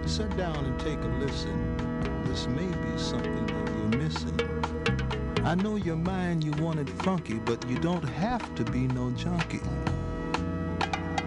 Sit 0.05 0.37
down 0.37 0.63
and 0.63 0.79
take 0.79 0.99
a 0.99 1.07
listen. 1.19 2.23
This 2.25 2.47
may 2.47 2.67
be 2.67 2.97
something 2.99 3.45
that 3.47 3.67
you're 3.67 3.99
missing. 4.03 5.41
I 5.43 5.55
know 5.55 5.75
your 5.75 5.95
mind 5.95 6.43
you 6.43 6.51
want 6.63 6.79
it 6.79 6.89
funky, 7.01 7.35
but 7.35 7.67
you 7.67 7.79
don't 7.79 8.03
have 8.03 8.53
to 8.55 8.63
be 8.65 8.87
no 8.87 9.09
junkie. 9.11 9.61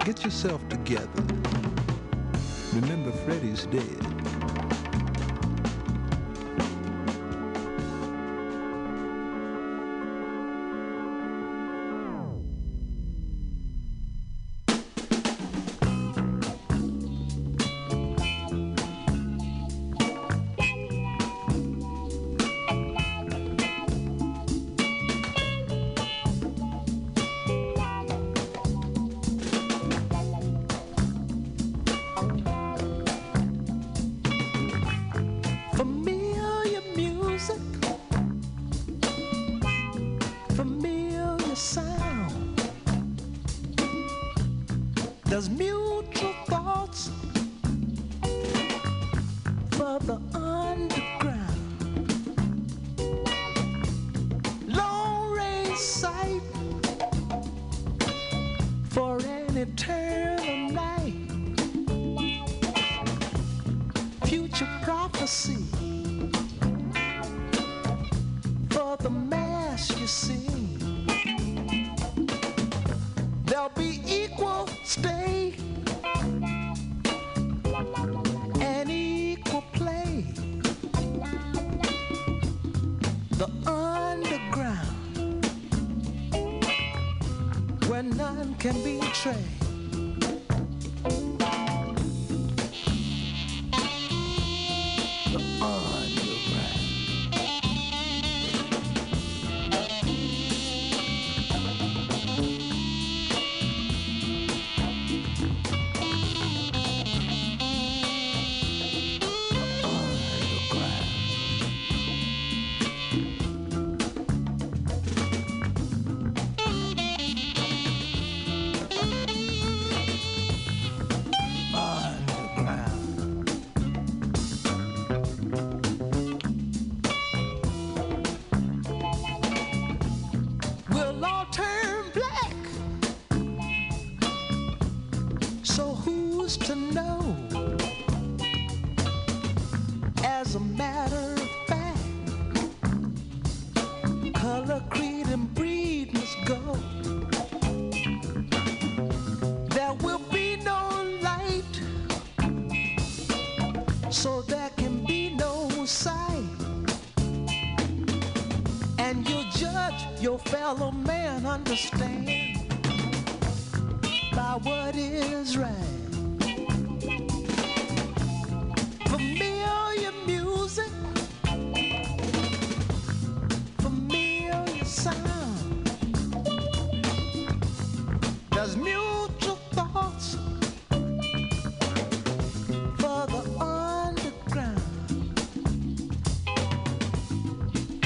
Get 0.04 0.24
yourself 0.24 0.66
together. 0.68 1.08
Remember, 2.74 3.10
Freddie's 3.10 3.66
dead. 3.66 4.17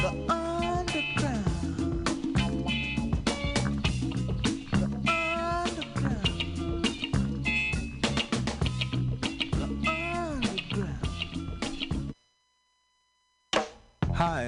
Hi, 0.03 0.11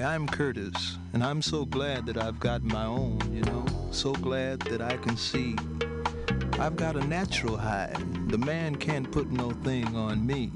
I'm 0.03 0.27
Curtis, 0.27 0.97
and 1.13 1.23
I'm 1.23 1.41
so 1.41 1.63
glad 1.63 2.05
that 2.07 2.17
I've 2.17 2.37
got 2.41 2.61
my 2.61 2.83
own, 2.83 3.21
you 3.33 3.41
know, 3.43 3.65
so 3.91 4.11
glad 4.11 4.59
that 4.63 4.81
I 4.81 4.97
can 4.97 5.15
see. 5.15 5.55
I've 6.59 6.75
got 6.75 6.97
a 6.97 7.07
natural 7.07 7.55
high. 7.55 7.95
The 8.27 8.37
man 8.37 8.75
can't 8.75 9.09
put 9.09 9.31
no 9.31 9.51
thing 9.51 9.95
on 9.95 10.27
me, 10.27 10.51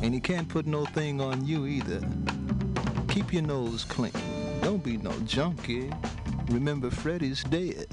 and 0.00 0.14
he 0.14 0.20
can't 0.20 0.48
put 0.48 0.66
no 0.66 0.86
thing 0.86 1.20
on 1.20 1.44
you 1.44 1.66
either. 1.66 2.00
Keep 3.16 3.32
your 3.32 3.44
nose 3.44 3.82
clean. 3.84 4.12
Don't 4.60 4.84
be 4.84 4.98
no 4.98 5.10
junkie. 5.20 5.90
Remember, 6.50 6.90
Freddie's 6.90 7.42
dead. 7.44 7.86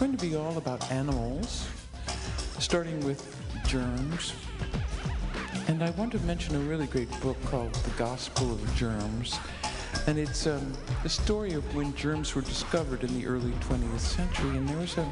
Going 0.00 0.16
to 0.16 0.26
be 0.26 0.34
all 0.34 0.56
about 0.56 0.90
animals, 0.90 1.68
starting 2.58 2.98
with 3.04 3.36
germs. 3.66 4.32
And 5.68 5.84
I 5.84 5.90
want 5.90 6.12
to 6.12 6.18
mention 6.20 6.56
a 6.56 6.60
really 6.60 6.86
great 6.86 7.10
book 7.20 7.36
called 7.44 7.74
The 7.74 7.90
Gospel 7.98 8.50
of 8.50 8.74
Germs. 8.76 9.38
And 10.06 10.18
it's 10.18 10.46
um, 10.46 10.72
the 11.02 11.10
story 11.10 11.52
of 11.52 11.74
when 11.74 11.94
germs 11.96 12.34
were 12.34 12.40
discovered 12.40 13.04
in 13.04 13.12
the 13.20 13.26
early 13.26 13.50
20th 13.68 13.98
century. 13.98 14.56
And 14.56 14.66
there 14.66 14.78
was 14.78 14.96
a, 14.96 15.06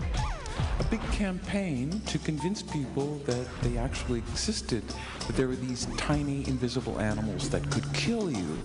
a 0.80 0.84
big 0.84 1.03
campaign 1.12 2.01
to 2.07 2.18
convince 2.20 2.62
people 2.62 3.16
that 3.26 3.47
they 3.61 3.76
actually 3.76 4.20
existed, 4.20 4.82
that 5.26 5.36
there 5.36 5.49
were 5.49 5.57
these 5.57 5.86
tiny 5.99 6.49
invisible 6.49 6.99
animals 6.99 7.51
that 7.51 7.70
could 7.70 7.84
kill 7.93 8.30
you. 8.30 8.59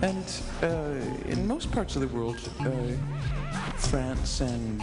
And 0.00 0.24
uh, 0.62 1.28
in 1.28 1.44
most 1.44 1.72
parts 1.72 1.96
of 1.96 2.02
the 2.02 2.08
world, 2.16 2.38
uh, 2.60 2.70
France 3.78 4.40
and 4.40 4.80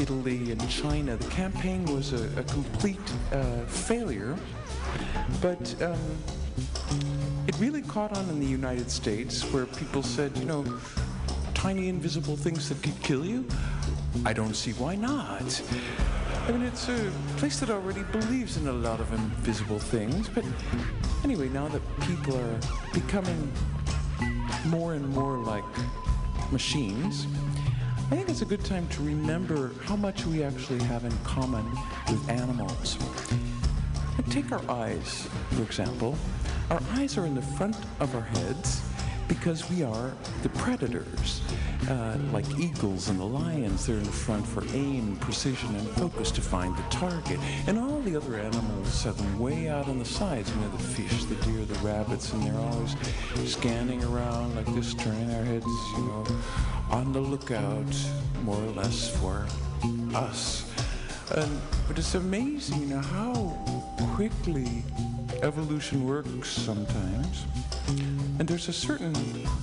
Italy 0.00 0.52
and 0.52 0.70
China, 0.70 1.16
the 1.16 1.28
campaign 1.28 1.84
was 1.86 2.12
a, 2.12 2.40
a 2.40 2.44
complete 2.44 3.00
uh, 3.32 3.64
failure. 3.66 4.36
But 5.40 5.74
um, 5.82 5.98
it 7.46 7.58
really 7.58 7.82
caught 7.82 8.16
on 8.16 8.28
in 8.28 8.38
the 8.38 8.46
United 8.46 8.90
States 8.90 9.42
where 9.52 9.66
people 9.66 10.02
said, 10.02 10.36
you 10.38 10.44
know, 10.44 10.64
tiny 11.54 11.88
invisible 11.88 12.36
things 12.36 12.68
that 12.68 12.82
could 12.82 13.00
kill 13.02 13.24
you? 13.24 13.46
I 14.24 14.32
don't 14.32 14.54
see 14.54 14.72
why 14.72 14.94
not. 14.94 15.62
I 16.46 16.52
mean, 16.52 16.62
it's 16.62 16.88
a 16.88 17.10
place 17.36 17.60
that 17.60 17.68
already 17.68 18.04
believes 18.04 18.56
in 18.56 18.68
a 18.68 18.72
lot 18.72 19.00
of 19.00 19.12
invisible 19.12 19.78
things, 19.78 20.28
but 20.28 20.44
anyway, 21.24 21.48
now 21.48 21.68
that 21.68 21.82
people 22.00 22.36
are 22.36 22.60
becoming 22.94 23.52
more 24.66 24.94
and 24.94 25.06
more 25.10 25.38
like 25.38 25.64
machines, 26.50 27.26
I 28.10 28.16
think 28.16 28.30
it's 28.30 28.40
a 28.40 28.46
good 28.46 28.64
time 28.64 28.88
to 28.88 29.02
remember 29.02 29.70
how 29.82 29.94
much 29.94 30.24
we 30.24 30.42
actually 30.42 30.82
have 30.84 31.04
in 31.04 31.12
common 31.24 31.70
with 32.08 32.30
animals. 32.30 32.96
Take 34.30 34.50
our 34.50 34.62
eyes, 34.70 35.28
for 35.50 35.62
example. 35.62 36.16
Our 36.70 36.80
eyes 36.92 37.18
are 37.18 37.26
in 37.26 37.34
the 37.34 37.42
front 37.42 37.76
of 38.00 38.14
our 38.14 38.22
heads 38.22 38.80
because 39.28 39.68
we 39.70 39.82
are 39.82 40.12
the 40.42 40.48
predators. 40.50 41.42
Uh, 41.88 42.16
like 42.32 42.44
eagles 42.58 43.08
and 43.08 43.20
the 43.20 43.24
lions, 43.24 43.86
they're 43.86 43.96
in 43.96 44.02
the 44.02 44.10
front 44.10 44.46
for 44.46 44.64
aim, 44.74 45.16
precision, 45.16 45.74
and 45.76 45.88
focus 45.90 46.30
to 46.30 46.40
find 46.40 46.76
the 46.76 46.82
target. 46.90 47.38
And 47.66 47.78
all 47.78 48.00
the 48.00 48.16
other 48.16 48.36
animals 48.36 49.04
them 49.04 49.38
way 49.38 49.68
out 49.68 49.88
on 49.88 49.98
the 49.98 50.04
sides. 50.04 50.50
You 50.50 50.60
know, 50.62 50.68
the 50.70 50.82
fish, 50.82 51.24
the 51.24 51.36
deer, 51.36 51.64
the 51.64 51.78
rabbits, 51.78 52.32
and 52.32 52.42
they're 52.42 52.58
always 52.58 52.96
scanning 53.44 54.02
around 54.04 54.56
like 54.56 54.66
this, 54.74 54.94
turning 54.94 55.28
their 55.28 55.44
heads, 55.44 55.66
you 55.66 56.04
know, 56.04 56.26
on 56.90 57.12
the 57.12 57.20
lookout, 57.20 57.86
more 58.42 58.62
or 58.62 58.70
less, 58.70 59.16
for 59.18 59.46
us. 60.14 60.70
And, 61.34 61.60
but 61.86 61.98
it's 61.98 62.14
amazing, 62.14 62.80
you 62.80 62.86
know, 62.86 63.00
how 63.00 63.34
quickly 64.14 64.82
evolution 65.42 66.06
works 66.06 66.48
sometimes. 66.48 67.44
And 68.38 68.46
there's 68.46 68.68
a 68.68 68.72
certain 68.72 69.14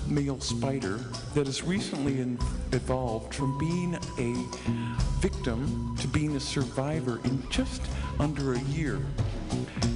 male 0.08 0.40
spider 0.40 1.00
that 1.34 1.46
has 1.46 1.64
recently 1.64 2.20
in- 2.20 2.40
evolved 2.72 3.34
from 3.34 3.58
being 3.58 3.96
a 4.18 5.20
victim 5.20 5.96
to 6.00 6.08
being 6.08 6.36
a 6.36 6.40
survivor 6.40 7.20
in 7.24 7.42
just 7.50 7.82
under 8.20 8.54
a 8.54 8.60
year. 8.62 9.00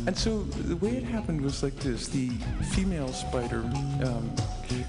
And 0.08 0.18
so 0.18 0.42
the 0.44 0.76
way 0.78 0.98
it 0.98 1.04
happened 1.04 1.42
was 1.42 1.62
like 1.62 1.76
this 1.76 2.08
the 2.08 2.30
female 2.74 3.10
spider 3.10 3.60
um, 4.04 4.32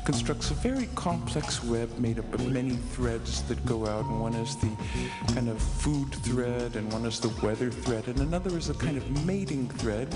constructs 0.04 0.50
a 0.50 0.54
very 0.54 0.88
complex 0.94 1.62
web 1.64 1.90
made 1.98 2.18
up 2.18 2.32
of 2.32 2.50
many 2.50 2.70
threads 2.70 3.42
that 3.42 3.64
go 3.66 3.86
out, 3.86 4.04
and 4.06 4.20
one 4.20 4.34
is 4.34 4.56
the 4.56 4.70
kind 5.34 5.48
of 5.48 5.60
food 5.60 6.14
thread, 6.24 6.76
and 6.76 6.90
one 6.92 7.04
is 7.04 7.20
the 7.20 7.28
weather 7.44 7.70
thread, 7.70 8.06
and 8.08 8.18
another 8.20 8.56
is 8.56 8.70
a 8.70 8.74
kind 8.74 8.96
of 8.96 9.26
mating 9.26 9.68
thread. 9.68 10.08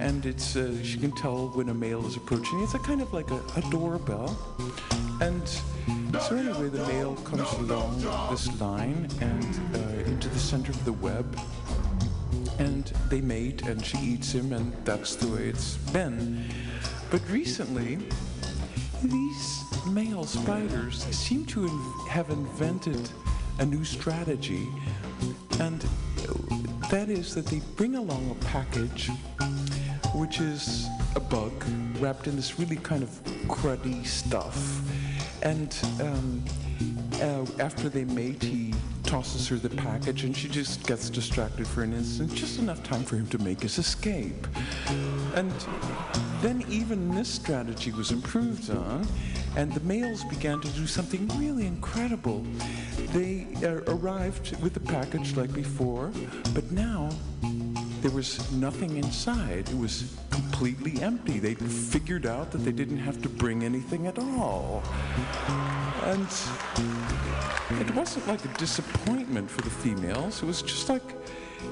And 0.00 0.26
it's 0.26 0.56
uh, 0.56 0.82
she 0.82 0.98
can 0.98 1.12
tell 1.12 1.48
when 1.48 1.68
a 1.68 1.74
male 1.74 2.06
is 2.06 2.16
approaching. 2.16 2.60
It's 2.62 2.74
a 2.74 2.78
kind 2.78 3.00
of 3.00 3.12
like 3.12 3.30
a, 3.30 3.40
a 3.56 3.62
doorbell. 3.70 4.36
And 5.20 5.48
so 5.48 6.36
anyway, 6.36 6.68
the 6.68 6.84
male 6.88 7.14
comes 7.16 7.50
along 7.54 8.00
this 8.30 8.60
line 8.60 9.08
and 9.20 9.60
uh, 9.74 10.10
into 10.10 10.28
the 10.28 10.38
center 10.38 10.72
of 10.72 10.84
the 10.84 10.92
web 10.92 11.38
and 12.58 12.92
they 13.08 13.20
mate 13.20 13.62
and 13.62 13.84
she 13.84 13.98
eats 13.98 14.32
him 14.32 14.52
and 14.52 14.72
that's 14.84 15.16
the 15.16 15.28
way 15.28 15.44
it's 15.48 15.76
been. 15.92 16.44
But 17.10 17.20
recently 17.30 17.98
these 19.02 19.64
male 19.86 20.24
spiders 20.24 21.04
seem 21.04 21.44
to 21.46 21.68
have 22.08 22.30
invented 22.30 23.10
a 23.58 23.66
new 23.66 23.84
strategy 23.84 24.68
and 25.60 25.84
that 26.90 27.08
is 27.08 27.34
that 27.34 27.46
they 27.46 27.60
bring 27.76 27.96
along 27.96 28.30
a 28.30 28.44
package 28.46 29.10
which 30.14 30.40
is 30.40 30.88
a 31.16 31.20
bug 31.20 31.52
wrapped 31.98 32.26
in 32.26 32.36
this 32.36 32.58
really 32.58 32.76
kind 32.76 33.02
of 33.02 33.08
cruddy 33.48 34.06
stuff. 34.06 34.80
And 35.42 35.76
um, 36.00 36.44
uh, 37.14 37.46
after 37.62 37.88
they 37.88 38.04
mate, 38.04 38.42
he 38.42 38.71
tosses 39.12 39.46
her 39.46 39.56
the 39.56 39.68
package, 39.68 40.24
and 40.24 40.34
she 40.34 40.48
just 40.48 40.86
gets 40.86 41.10
distracted 41.10 41.66
for 41.66 41.82
an 41.82 41.92
instant, 41.92 42.34
just 42.34 42.58
enough 42.58 42.82
time 42.82 43.04
for 43.04 43.16
him 43.16 43.26
to 43.26 43.36
make 43.40 43.60
his 43.60 43.76
escape. 43.76 44.46
And 45.34 45.52
then 46.40 46.64
even 46.70 47.14
this 47.14 47.28
strategy 47.28 47.92
was 47.92 48.10
improved 48.10 48.70
on, 48.70 49.06
and 49.54 49.70
the 49.70 49.80
males 49.80 50.24
began 50.24 50.62
to 50.62 50.68
do 50.68 50.86
something 50.86 51.28
really 51.36 51.66
incredible. 51.66 52.42
They 53.12 53.48
uh, 53.62 53.82
arrived 53.86 54.56
with 54.62 54.72
the 54.72 54.80
package 54.80 55.36
like 55.36 55.52
before, 55.52 56.10
but 56.54 56.72
now 56.72 57.10
there 58.02 58.10
was 58.10 58.50
nothing 58.52 58.96
inside. 58.96 59.68
It 59.70 59.78
was 59.78 60.12
completely 60.30 61.00
empty. 61.00 61.38
They 61.38 61.54
figured 61.54 62.26
out 62.26 62.50
that 62.50 62.58
they 62.58 62.72
didn't 62.72 62.98
have 62.98 63.22
to 63.22 63.28
bring 63.28 63.62
anything 63.62 64.08
at 64.08 64.18
all. 64.18 64.82
And 66.02 66.26
it 67.80 67.94
wasn't 67.94 68.26
like 68.26 68.44
a 68.44 68.52
disappointment 68.58 69.48
for 69.48 69.62
the 69.62 69.70
females. 69.70 70.42
It 70.42 70.46
was 70.46 70.62
just 70.62 70.88
like, 70.88 71.14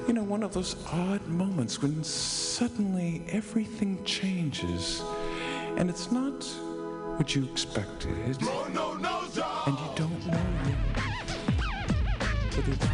you 0.07 0.13
know, 0.13 0.23
one 0.23 0.41
of 0.41 0.53
those 0.53 0.77
odd 0.93 1.27
moments 1.27 1.81
when 1.81 2.01
suddenly 2.01 3.23
everything 3.27 4.01
changes. 4.05 5.03
And 5.75 5.89
it's 5.89 6.11
not 6.11 6.45
what 7.17 7.35
you 7.35 7.43
expected. 7.51 8.09
And 8.15 8.41
you 8.41 8.47
don't 9.95 10.27
know 10.27 10.41
yet 10.65 11.11
whether 12.61 12.90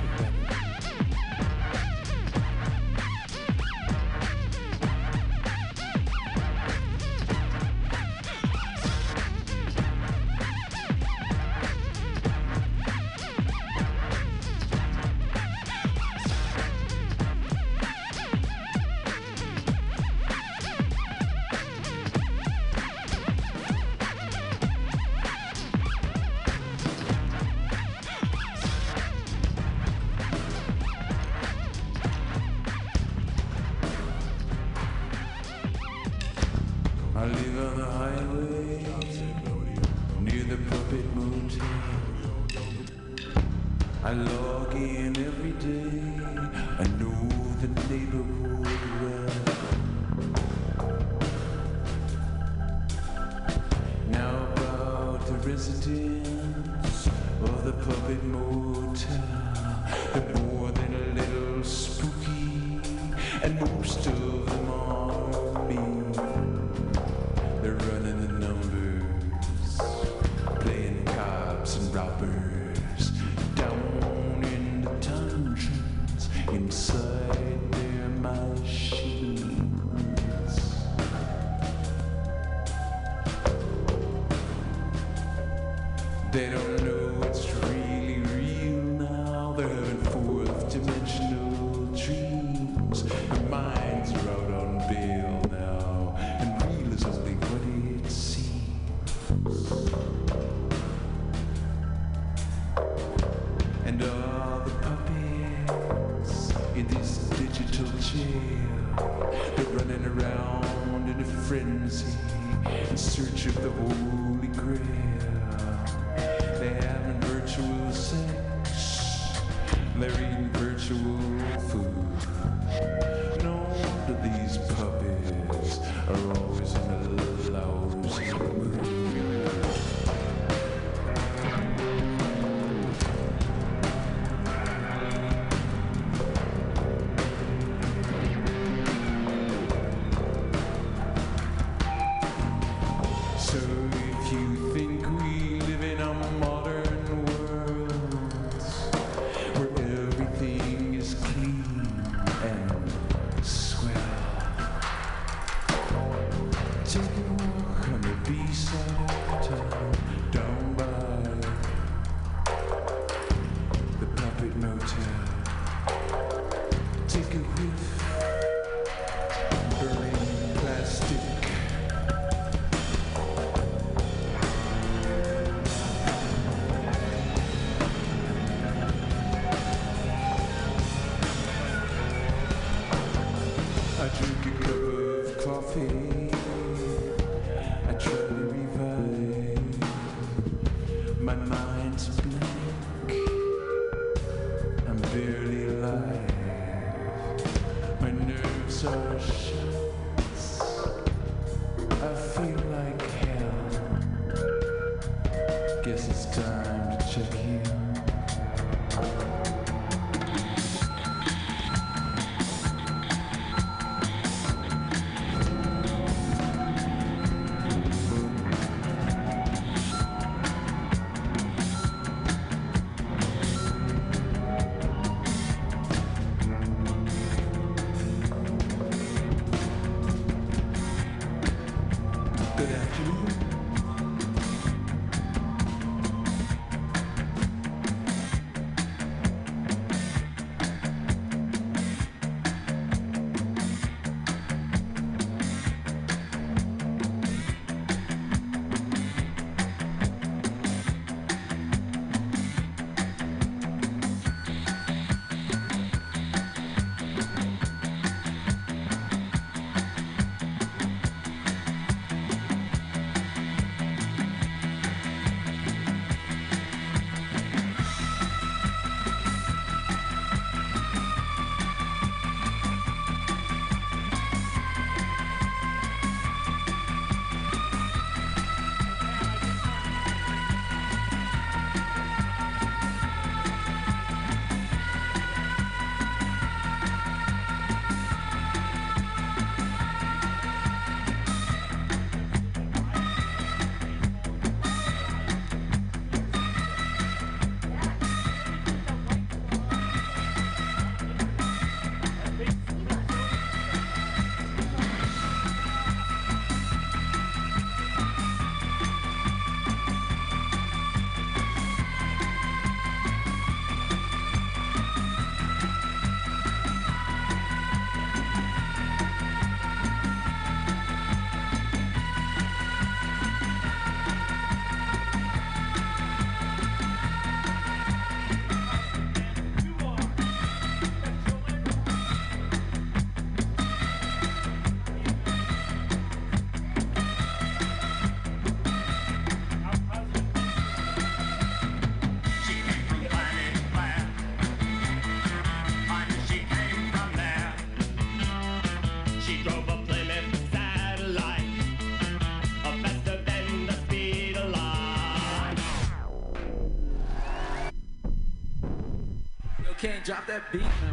drop 360.08 360.26
that 360.26 360.50
beat, 360.54 360.86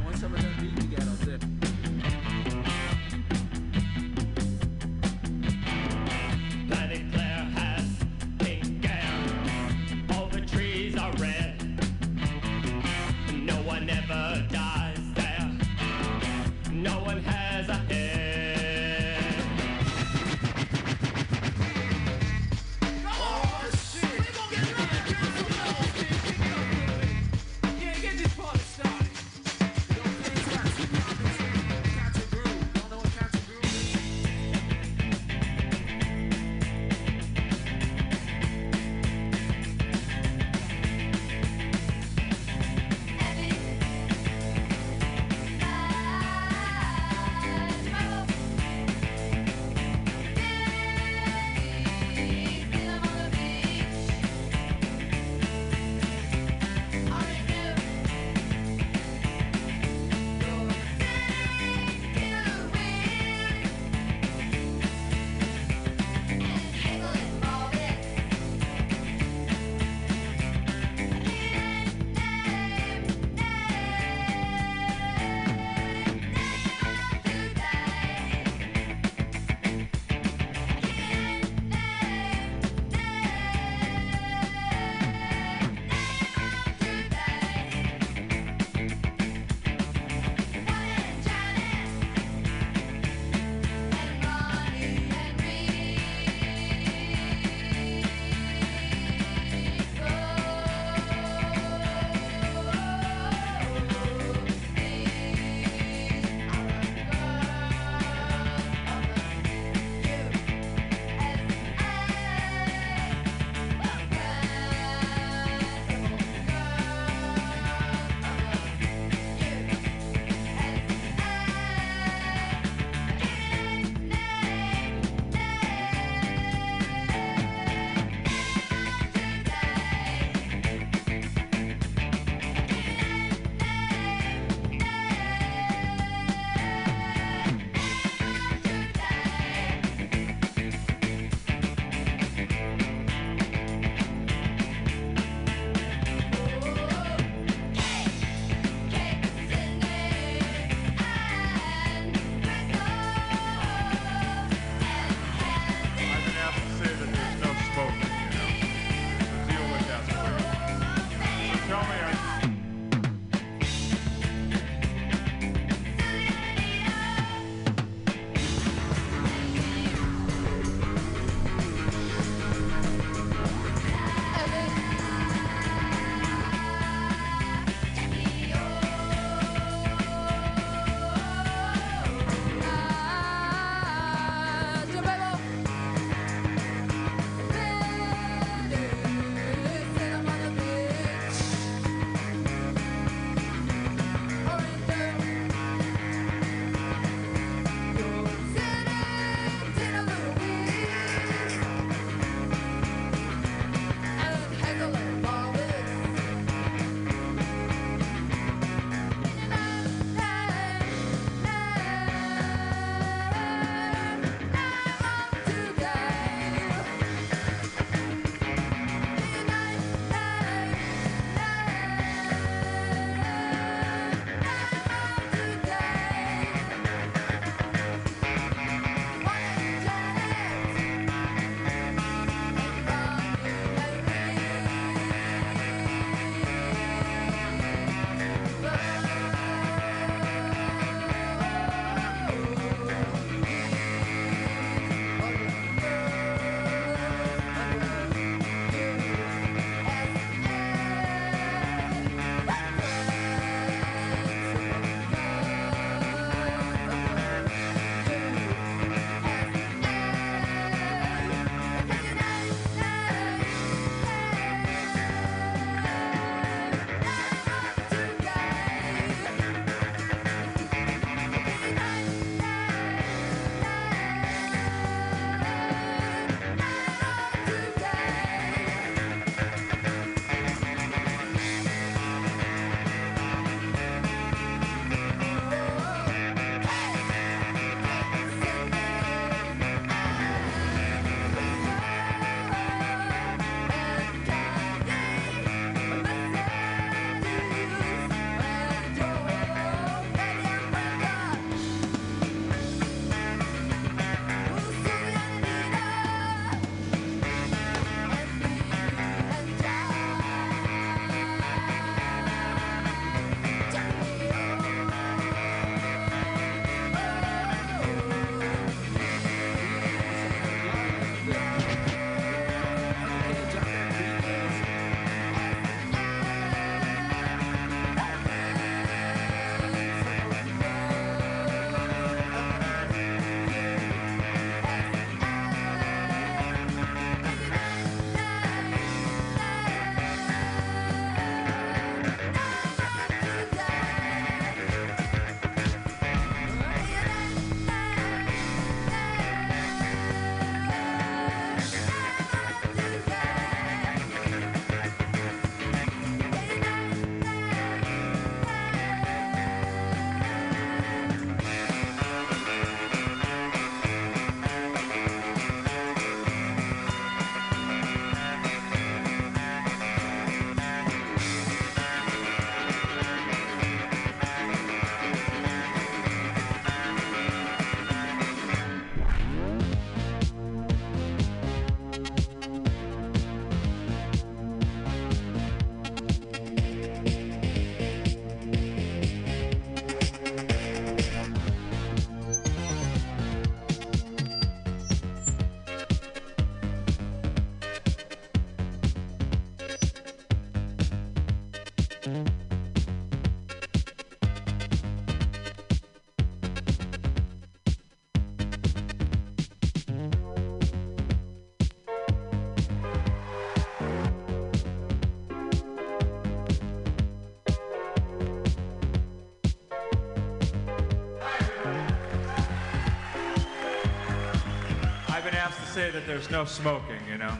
say 425.74 425.90
that 425.90 426.06
there's 426.06 426.30
no 426.30 426.44
smoking, 426.44 427.00
you 427.10 427.18
know. 427.18 427.36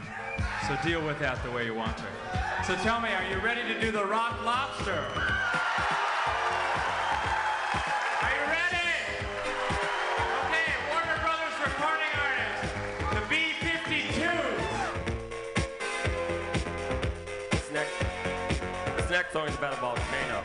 So 0.67 0.75
deal 0.83 1.01
with 1.01 1.17
that 1.19 1.41
the 1.41 1.51
way 1.51 1.63
you 1.63 1.73
want 1.73 1.95
to. 1.95 2.03
So 2.67 2.75
tell 2.83 2.99
me, 2.99 3.07
are 3.07 3.23
you 3.31 3.39
ready 3.39 3.61
to 3.73 3.79
do 3.79 3.91
the 3.91 4.03
rock 4.03 4.43
lobster? 4.43 4.91
Are 8.21 8.33
you 8.35 8.45
ready? 8.51 8.91
Okay, 10.43 10.67
Warner 10.91 11.17
Brothers 11.23 11.55
recording 11.63 12.11
artist, 12.19 12.75
the 13.13 13.23
B-52. 13.29 14.19
This 17.51 17.71
next, 17.71 17.93
this 18.97 19.09
next 19.09 19.31
song 19.31 19.47
is 19.47 19.55
about 19.55 19.71
a 19.71 19.77
volcano. 19.77 20.44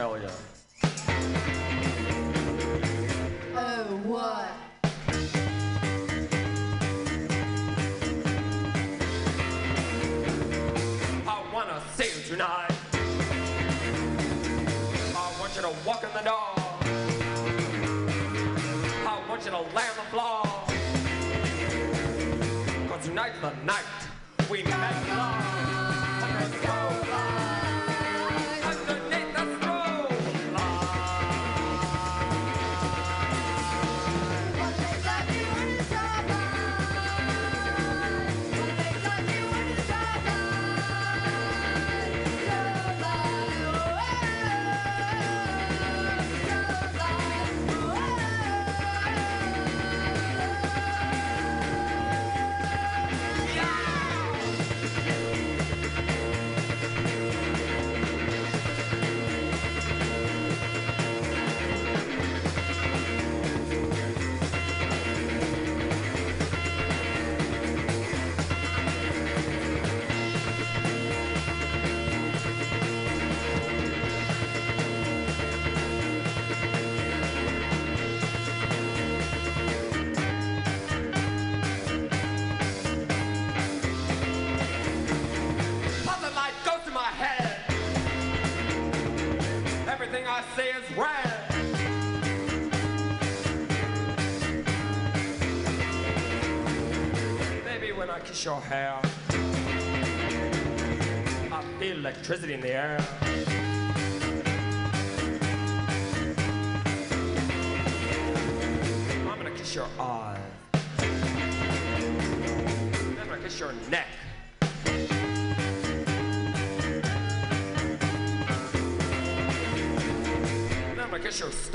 tell 0.00 0.18
you. 0.18 0.28
Oh, 3.54 3.84
what? 4.06 4.48
I 11.28 11.42
wanna 11.52 11.82
see 11.96 12.04
you 12.04 12.22
tonight. 12.28 12.72
I 15.14 15.32
want 15.38 15.54
you 15.54 15.60
to 15.60 15.74
walk 15.86 16.02
in 16.02 16.12
the 16.14 16.22
door. 16.24 16.54
I 19.06 19.22
want 19.28 19.44
you 19.44 19.50
to 19.50 19.60
lay 19.76 19.86
on 19.90 19.96
the 20.00 20.06
floor. 20.12 20.42
Cause 22.88 23.04
tonight's 23.04 23.38
the 23.40 23.52
night 23.66 23.84
we 24.50 24.62
make 24.62 25.08
love. 25.10 25.79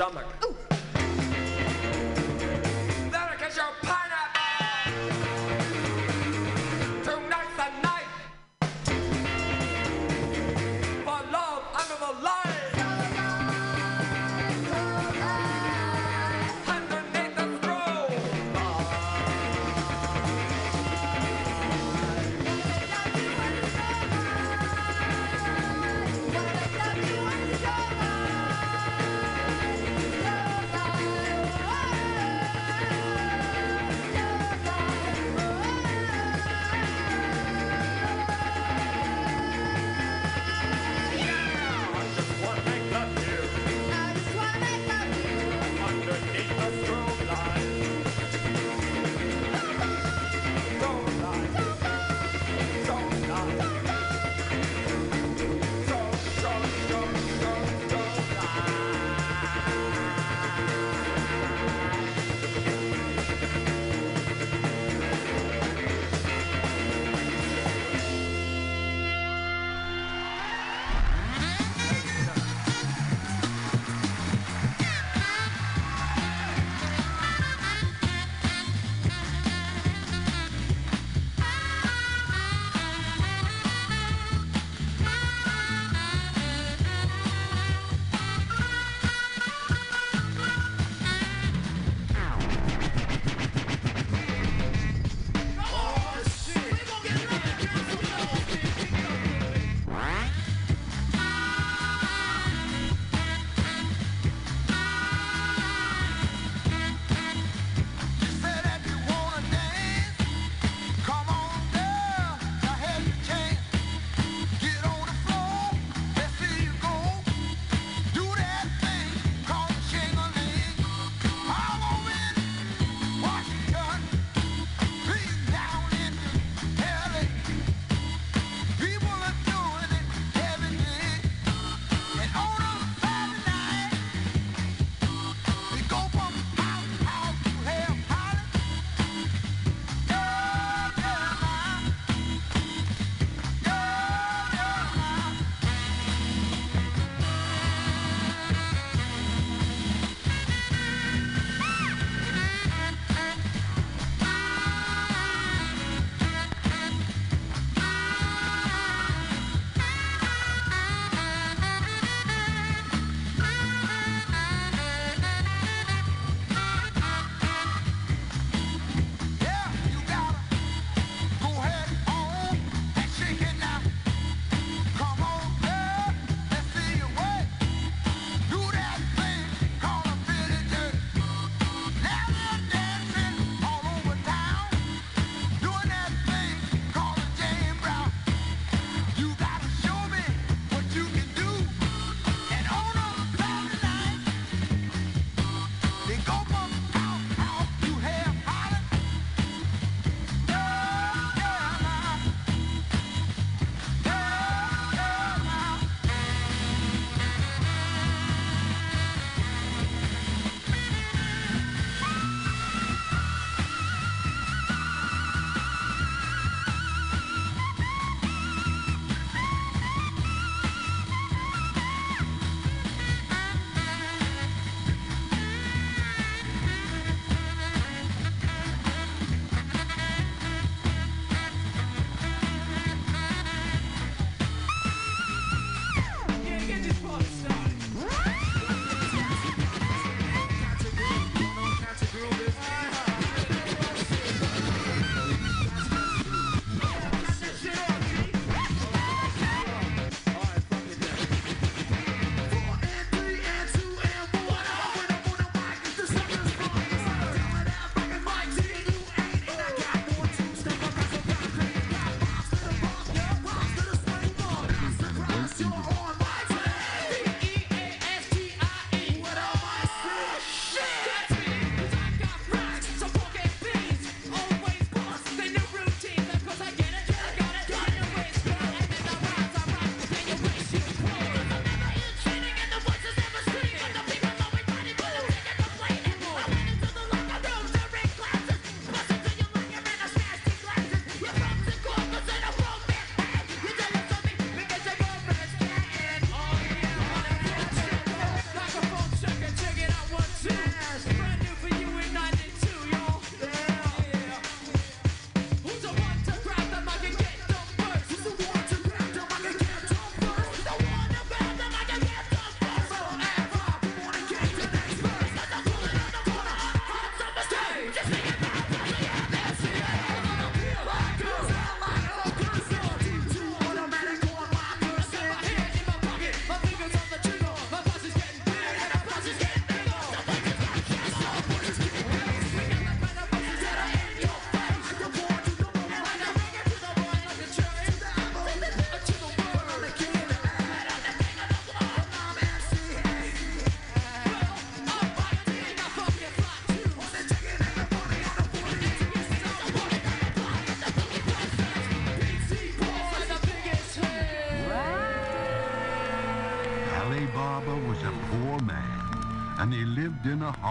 stomach. 0.08 0.45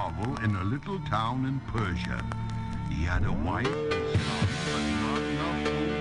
novel 0.06 0.38
in 0.44 0.56
a 0.56 0.64
little 0.64 1.00
town 1.00 1.46
in 1.46 1.60
Persia. 1.72 2.24
He 2.90 3.06
had 3.06 3.26
a 3.26 3.32
wife 3.32 3.66
but 3.66 4.84
not 5.02 5.22
enough 5.22 5.95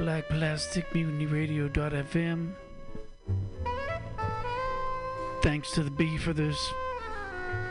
Black 0.00 0.30
Plastic 0.30 0.94
Mutiny 0.94 1.26
Radio.fm. 1.26 2.54
Thanks 5.42 5.72
to 5.72 5.82
the 5.82 5.90
B 5.90 6.16
for 6.16 6.32
this 6.32 6.72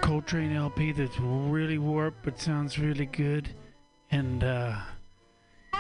Coltrane 0.02 0.56
LP 0.56 0.92
that's 0.92 1.20
really 1.20 1.80
warped 1.80 2.22
but 2.24 2.40
sounds 2.40 2.78
really 2.78 3.08
good. 3.08 3.50
And 4.12 4.44
uh, 4.44 4.76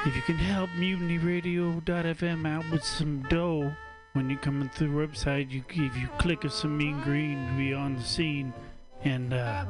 if 0.07 0.15
you 0.15 0.23
can 0.23 0.37
help 0.37 0.71
Mutiny 0.75 1.19
Radio.fm 1.19 2.47
out 2.47 2.67
with 2.71 2.83
some 2.83 3.21
dough 3.29 3.71
when 4.13 4.27
you're 4.31 4.39
coming 4.39 4.69
through 4.69 4.87
the 4.87 5.07
website, 5.07 5.51
you 5.51 5.63
if 5.69 5.95
you 5.95 6.07
click 6.17 6.45
of 6.45 6.51
some 6.51 6.75
mean 6.75 6.99
green 7.01 7.47
to 7.47 7.53
be 7.57 7.75
on 7.75 7.95
the 7.95 8.01
scene. 8.01 8.51
And 9.03 9.35
uh, 9.35 9.65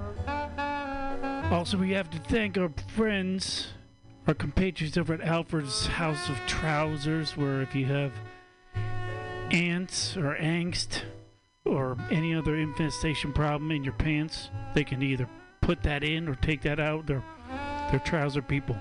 also, 1.52 1.78
we 1.78 1.92
have 1.92 2.10
to 2.12 2.20
thank 2.20 2.58
our 2.58 2.72
friends, 2.96 3.68
our 4.30 4.36
compatriots 4.36 4.96
over 4.96 5.16
at 5.16 5.22
Alfred's 5.22 5.88
House 5.88 6.30
of 6.30 6.38
Trousers, 6.46 7.36
where 7.36 7.64
if 7.64 7.74
you 7.74 7.88
have 7.88 8.12
ants 9.50 10.16
or 10.16 10.36
angst 10.36 11.02
or 11.66 11.98
any 12.12 12.36
other 12.36 12.56
infestation 12.56 13.34
problem 13.34 13.72
in 13.72 13.84
your 13.84 13.94
pants, 13.94 14.52
they 14.76 14.84
can 14.84 15.02
either 15.02 15.28
put 15.62 15.82
that 15.82 16.04
in 16.04 16.30
or 16.30 16.36
take 16.36 16.62
that 16.62 16.80
out. 16.80 17.08
They're, 17.08 17.24
they're 17.90 18.04
trouser 18.06 18.44
people. 18.44 18.78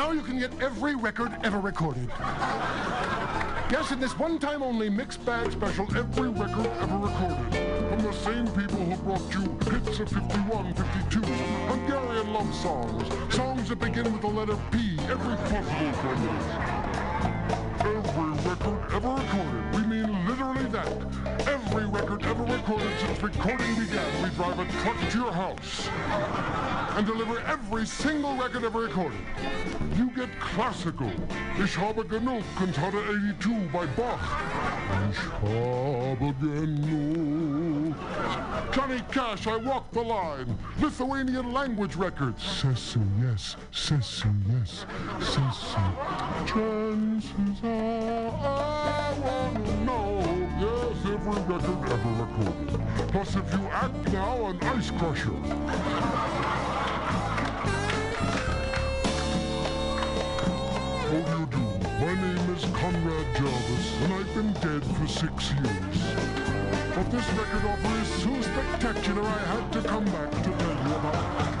Now 0.00 0.12
you 0.12 0.22
can 0.22 0.38
get 0.38 0.50
every 0.62 0.94
record 0.94 1.30
ever 1.44 1.60
recorded. 1.60 2.08
Yes, 3.70 3.90
in 3.92 4.00
this 4.00 4.18
one-time 4.18 4.62
only 4.62 4.88
mixed 4.88 5.22
bag 5.26 5.52
special, 5.52 5.94
every 5.94 6.30
record 6.30 6.68
ever 6.80 6.96
recorded. 6.96 7.54
From 7.90 8.00
the 8.00 8.12
same 8.12 8.46
people 8.46 8.78
who 8.78 8.96
brought 9.02 9.34
you 9.34 9.42
hits 9.70 10.00
of 10.00 10.08
51, 10.08 10.72
52, 10.72 11.20
Hungarian 11.20 12.32
love 12.32 12.54
songs, 12.54 13.34
songs 13.34 13.68
that 13.68 13.78
begin 13.78 14.10
with 14.10 14.22
the 14.22 14.28
letter 14.28 14.56
P, 14.72 14.96
every 15.02 15.36
possible 15.36 15.92
combination. 16.00 16.62
Every 17.84 18.30
record 18.48 18.94
ever 18.94 19.10
recorded. 19.10 19.70
Mean 20.00 20.26
literally 20.26 20.64
that. 20.66 20.88
Every 21.46 21.84
record 21.86 22.24
ever 22.24 22.44
recorded 22.44 22.90
since 23.00 23.22
recording 23.22 23.74
began. 23.74 24.22
We 24.22 24.30
drive 24.30 24.58
a 24.58 24.64
truck 24.82 25.10
to 25.10 25.18
your 25.18 25.32
house 25.32 25.88
and 26.96 27.06
deliver 27.06 27.40
every 27.40 27.86
single 27.86 28.36
record 28.36 28.64
ever 28.64 28.80
recorded. 28.80 29.20
You 29.96 30.10
get 30.10 30.28
classical. 30.40 31.10
Ich 31.62 31.76
habe 31.76 32.04
genug, 32.04 32.42
Cantata 32.56 32.98
82 32.98 33.68
by 33.72 33.86
Bach. 33.96 34.20
Ich 35.10 35.18
habe 35.42 36.32
genug. 36.40 37.94
Johnny 38.72 39.00
Cash, 39.10 39.46
I 39.46 39.56
Walk 39.56 39.90
the 39.90 40.00
Line. 40.00 40.56
Lithuanian 40.80 41.52
language 41.52 41.96
records. 41.96 42.42
Says 42.42 42.96
yes, 43.20 43.56
says 43.72 44.24
yes, 44.48 44.86
says 45.18 45.76
Chances 46.46 47.64
are 47.64 48.30
I 48.30 49.14
wanna 49.24 49.79
Every 51.30 51.54
record 51.54 51.92
ever 51.92 52.12
recorded. 52.24 52.68
Plus, 53.12 53.36
if 53.36 53.52
you 53.52 53.62
act 53.68 54.12
now, 54.12 54.46
an 54.46 54.58
ice 54.64 54.90
crusher. 54.90 55.30
How 61.06 61.20
do 61.20 61.30
you 61.38 61.46
do? 61.46 61.62
My 62.00 62.14
name 62.14 62.54
is 62.56 62.64
Conrad 62.74 63.26
Jarvis, 63.36 63.86
and 64.02 64.12
I've 64.12 64.34
been 64.34 64.52
dead 64.54 64.84
for 64.96 65.06
six 65.06 65.52
years. 65.52 65.98
But 66.96 67.06
this 67.12 67.26
record 67.34 67.64
offer 67.64 67.94
is 68.00 68.08
so 68.08 68.40
spectacular, 68.40 69.22
I 69.22 69.38
had 69.38 69.72
to 69.74 69.82
come 69.82 70.06
back 70.06 70.30
to 70.32 70.42
tell 70.42 70.88
you 70.88 70.94
about 70.96 71.54
it. 71.54 71.59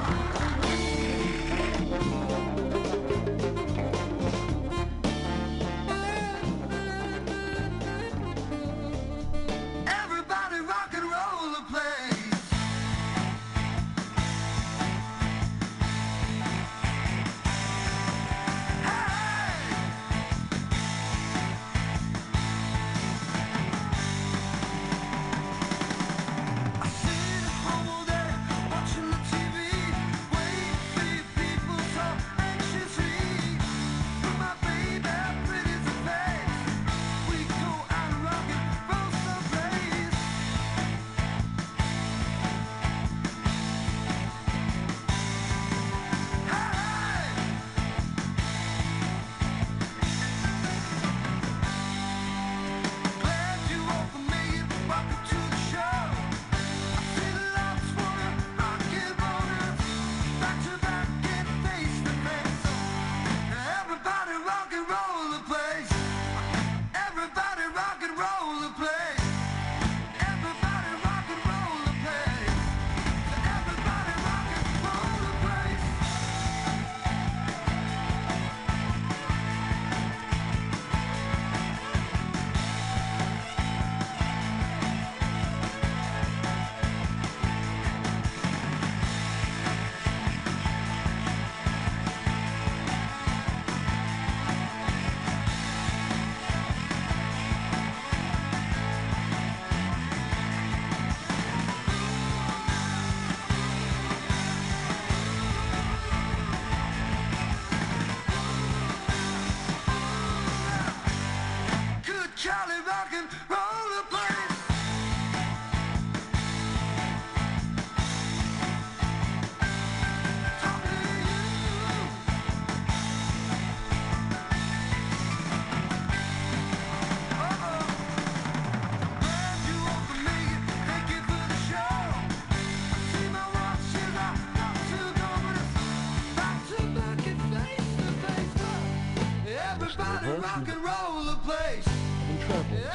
Rock 140.60 140.68
and 140.68 140.84
roll 140.84 141.24
the 141.24 141.36
place. 141.42 141.88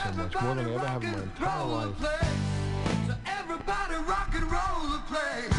I've 0.03 0.15
been 0.15 0.29
traveling 0.29 0.35
so 0.35 0.39
much, 0.39 0.41
more 0.41 0.55
than 0.55 0.67
I 0.67 0.73
ever 0.73 0.87
have 0.87 1.03
in 1.03 1.11
my 1.11 1.21
entire 1.23 1.65
life. 1.65 1.97
So 3.07 3.15
everybody 3.25 3.95
rock 4.07 4.29
and 4.33 4.43
roll 4.43 4.89
the 4.91 4.99
place. 5.07 5.53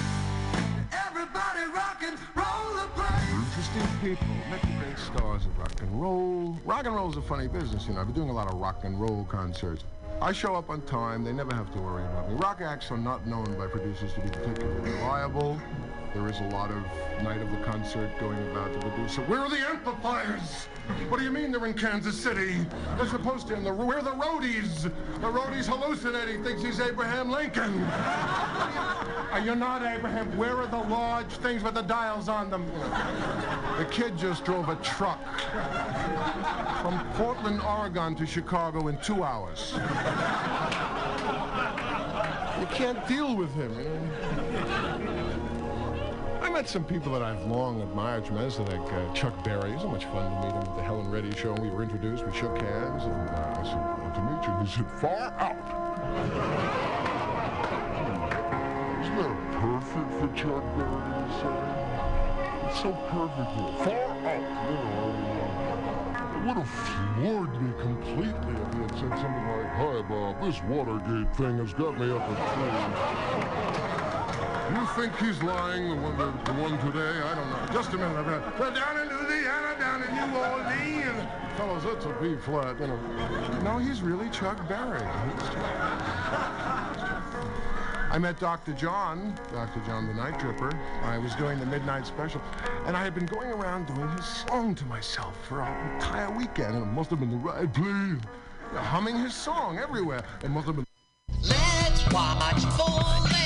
Everybody 1.06 1.66
rock 1.74 2.02
and 2.02 2.18
roll 2.34 2.74
the 2.74 2.88
place. 2.94 3.30
Interesting 3.32 3.88
people, 4.00 4.26
met 4.50 4.60
the 4.62 4.84
great 4.84 4.98
stars 4.98 5.46
of 5.46 5.58
rock 5.58 5.72
and 5.80 6.00
roll. 6.00 6.56
Rock 6.64 6.86
and 6.86 6.94
roll's 6.94 7.16
a 7.16 7.22
funny 7.22 7.48
business, 7.48 7.86
you 7.86 7.94
know. 7.94 8.00
I've 8.00 8.06
been 8.06 8.14
doing 8.14 8.30
a 8.30 8.34
lot 8.34 8.52
of 8.52 8.60
rock 8.60 8.84
and 8.84 9.00
roll 9.00 9.24
concerts. 9.24 9.84
I 10.22 10.32
show 10.32 10.54
up 10.54 10.70
on 10.70 10.82
time, 10.82 11.24
they 11.24 11.32
never 11.32 11.54
have 11.54 11.72
to 11.74 11.78
worry 11.80 12.04
about 12.04 12.30
me. 12.30 12.36
Rock 12.36 12.60
acts 12.62 12.90
are 12.90 12.96
not 12.96 13.26
known 13.26 13.44
by 13.58 13.66
producers 13.66 14.14
to 14.14 14.20
be 14.20 14.28
particularly 14.30 14.92
reliable. 14.92 15.60
There 16.14 16.28
is 16.28 16.40
a 16.40 16.44
lot 16.44 16.70
of 16.70 16.82
night 17.22 17.40
of 17.40 17.50
the 17.50 17.58
concert 17.58 18.10
going 18.18 18.38
about 18.50 18.72
the 18.72 18.78
producer. 18.78 19.22
Where 19.22 19.40
are 19.40 19.50
the 19.50 19.58
amplifiers? 19.68 20.66
What 21.08 21.18
do 21.18 21.24
you 21.24 21.30
mean 21.30 21.52
they're 21.52 21.66
in 21.66 21.74
Kansas 21.74 22.18
City? 22.20 22.64
They're 22.96 23.08
supposed 23.08 23.48
to. 23.48 23.54
In 23.54 23.64
the, 23.64 23.72
where 23.72 23.98
are 23.98 24.02
the 24.02 24.10
roadies? 24.12 24.90
The 25.20 25.28
roadie's 25.28 25.66
hallucinating, 25.66 26.44
thinks 26.44 26.62
he's 26.62 26.80
Abraham 26.80 27.30
Lincoln. 27.30 27.82
Are 29.32 29.40
you 29.40 29.54
not 29.54 29.82
Abraham? 29.82 30.36
Where 30.38 30.56
are 30.56 30.66
the 30.66 30.78
large 30.88 31.30
things 31.38 31.62
with 31.62 31.74
the 31.74 31.82
dials 31.82 32.28
on 32.28 32.50
them? 32.50 32.66
The 33.78 33.84
kid 33.86 34.16
just 34.16 34.44
drove 34.44 34.68
a 34.68 34.76
truck 34.76 35.20
from 36.80 37.04
Portland, 37.14 37.60
Oregon 37.60 38.14
to 38.16 38.26
Chicago 38.26 38.88
in 38.88 38.96
two 38.98 39.22
hours. 39.22 39.74
You 42.60 42.66
can't 42.66 43.06
deal 43.06 43.36
with 43.36 43.52
him. 43.54 43.70
You 43.78 43.84
know? 43.84 44.25
I 46.56 46.60
met 46.60 46.70
some 46.70 46.84
people 46.84 47.12
that 47.12 47.20
I've 47.20 47.44
long 47.44 47.82
admired 47.82 48.24
tremendously, 48.24 48.64
like 48.64 48.90
uh, 48.90 49.12
Chuck 49.12 49.44
Berry. 49.44 49.72
It 49.72 49.74
was 49.74 49.82
so 49.82 49.88
much 49.90 50.06
fun 50.06 50.24
to 50.24 50.36
meet 50.40 50.54
him 50.54 50.62
at 50.62 50.74
the 50.74 50.82
Helen 50.82 51.10
Reddy 51.10 51.30
show. 51.32 51.52
We 51.52 51.68
were 51.68 51.82
introduced, 51.82 52.24
we 52.24 52.32
shook 52.32 52.56
hands, 52.56 53.04
and 53.04 53.28
uh, 53.28 53.60
I 53.60 53.62
said, 53.62 53.76
"Glad 54.00 54.14
to 54.14 54.22
meet 54.24 54.40
you." 54.48 54.52
He 54.64 54.72
said, 54.72 54.88
"Far 54.98 55.36
out." 55.36 55.60
Isn't 59.02 59.16
that 59.20 59.36
perfect 59.60 60.08
for 60.16 60.28
Chuck 60.32 60.64
Berry 60.80 61.12
to 61.12 61.28
say? 61.36 61.56
It's 62.68 62.80
so 62.80 62.90
perfect. 63.12 63.52
Far 63.84 64.08
out, 64.24 64.48
you 64.64 64.80
know. 64.96 65.12
It 66.32 66.40
would 66.46 66.56
have 66.56 66.72
floored 67.20 67.52
me 67.60 67.68
completely 67.82 68.56
if 68.56 68.68
he 68.72 68.80
had 68.80 68.92
said 68.92 69.12
something 69.20 69.46
like, 69.52 69.68
Hi, 69.76 70.00
Bob, 70.08 70.40
this 70.40 70.62
Watergate 70.62 71.36
thing 71.36 71.58
has 71.58 71.74
got 71.74 72.00
me 72.00 72.10
up 72.10 72.22
at 72.22 72.38
three. 72.54 73.95
You 74.74 74.84
think 74.96 75.16
he's 75.18 75.40
lying, 75.44 75.88
the 75.88 75.94
one, 75.94 76.16
the, 76.18 76.32
the 76.44 76.52
one 76.54 76.76
today? 76.78 77.20
I 77.22 77.34
don't 77.36 77.48
know. 77.48 77.72
Just 77.72 77.92
a 77.92 77.98
minute. 77.98 78.16
I've 78.16 78.26
got, 78.26 78.58
we're 78.58 78.74
down 78.74 78.98
in 78.98 79.08
Louisiana, 79.08 79.78
down 79.78 80.02
in 80.02 80.12
New 80.12 80.36
Orleans. 80.36 81.28
Fellas, 81.56 81.84
that's 81.84 82.04
a 82.04 82.08
B 82.20 82.34
flat, 82.36 82.80
you 82.80 82.88
know. 82.88 82.98
No, 83.62 83.78
he's 83.78 84.02
really 84.02 84.28
Chuck 84.30 84.68
Berry. 84.68 85.00
I 88.10 88.18
met 88.18 88.40
Dr. 88.40 88.72
John, 88.72 89.38
Dr. 89.52 89.80
John 89.86 90.08
the 90.08 90.14
Night 90.14 90.40
Tripper. 90.40 90.72
I 91.04 91.18
was 91.18 91.34
doing 91.36 91.60
the 91.60 91.66
midnight 91.66 92.04
special, 92.06 92.40
and 92.86 92.96
I 92.96 93.04
had 93.04 93.14
been 93.14 93.26
going 93.26 93.52
around 93.52 93.86
doing 93.86 94.08
his 94.16 94.26
song 94.26 94.74
to 94.74 94.84
myself 94.86 95.36
for 95.46 95.62
an 95.62 95.94
entire 95.94 96.30
weekend, 96.30 96.74
and 96.74 96.82
it 96.82 96.92
must 96.92 97.10
have 97.10 97.20
been 97.20 97.30
the 97.30 97.36
right 97.36 97.72
place. 97.72 98.18
Humming 98.72 99.16
his 99.16 99.34
song 99.34 99.78
everywhere. 99.78 100.24
It 100.42 100.50
must 100.50 100.66
have 100.66 100.76
been. 100.76 100.86
Let's 101.42 102.12
watch 102.12 102.64
full-length 102.76 103.45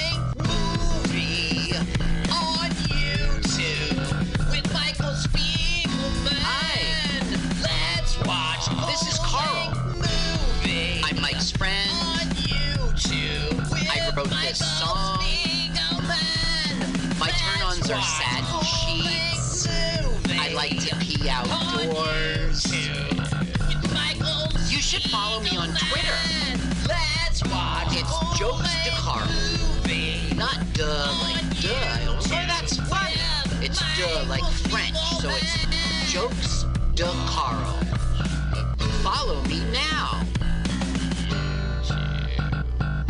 are 17.92 18.02
watch 18.02 18.62
sheets. 18.62 19.66
I 20.28 20.52
like 20.54 20.78
to 20.86 20.96
pee 20.96 21.28
outdoors. 21.28 22.64
You 24.70 24.78
should 24.78 25.02
follow 25.10 25.40
me 25.40 25.56
on 25.56 25.68
Twitter. 25.74 26.14
Let's 26.88 27.42
watch 27.44 27.88
It's 27.96 28.38
Jokes 28.38 28.84
de 28.84 28.90
Carl. 28.90 29.28
Not 30.36 30.58
duh 30.74 31.12
like 31.22 31.60
duh. 31.60 32.06
Although 32.08 32.46
that's 32.46 32.76
funny. 32.88 33.14
It's 33.60 33.80
duh 33.98 34.24
like 34.28 34.44
French, 34.70 34.96
so 35.20 35.28
it's 35.30 36.12
Jokes 36.12 36.66
de 36.94 37.10
Carl. 37.26 37.76
Follow 39.02 39.42
me 39.44 39.60
now. 39.72 40.22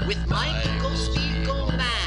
With 0.07 0.27
Michael 0.29 0.91
Spiegelman. 0.91 2.00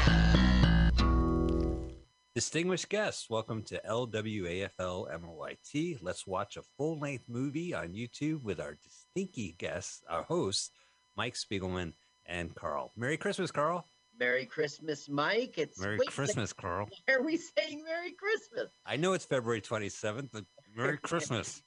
Distinguished 2.34 2.88
guests, 2.88 3.30
welcome 3.30 3.62
to 3.62 3.80
LWAFL 3.88 5.06
MOYT. 5.22 5.98
Let's 6.02 6.26
watch 6.26 6.56
a 6.56 6.62
full 6.76 6.98
length 6.98 7.28
movie 7.28 7.72
on 7.72 7.90
YouTube 7.92 8.42
with 8.42 8.58
our 8.58 8.76
distinky 8.82 9.54
guests, 9.56 10.02
our 10.10 10.24
hosts, 10.24 10.72
Mike 11.16 11.34
Spiegelman 11.34 11.92
and 12.26 12.52
Carl. 12.56 12.90
Merry 12.96 13.16
Christmas, 13.16 13.52
Carl. 13.52 13.86
Merry 14.18 14.46
Christmas, 14.46 15.08
Mike. 15.08 15.58
It's 15.58 15.78
Merry 15.80 15.96
wait, 15.96 16.08
Christmas, 16.08 16.52
Carl. 16.52 16.88
Why 17.06 17.14
are 17.14 17.22
we 17.22 17.36
saying 17.36 17.84
Merry 17.84 18.10
Christmas? 18.10 18.72
I 18.84 18.96
know 18.96 19.12
it's 19.12 19.24
February 19.24 19.60
27th, 19.60 20.30
but 20.32 20.44
Merry 20.76 20.98
Christmas. 21.02 21.62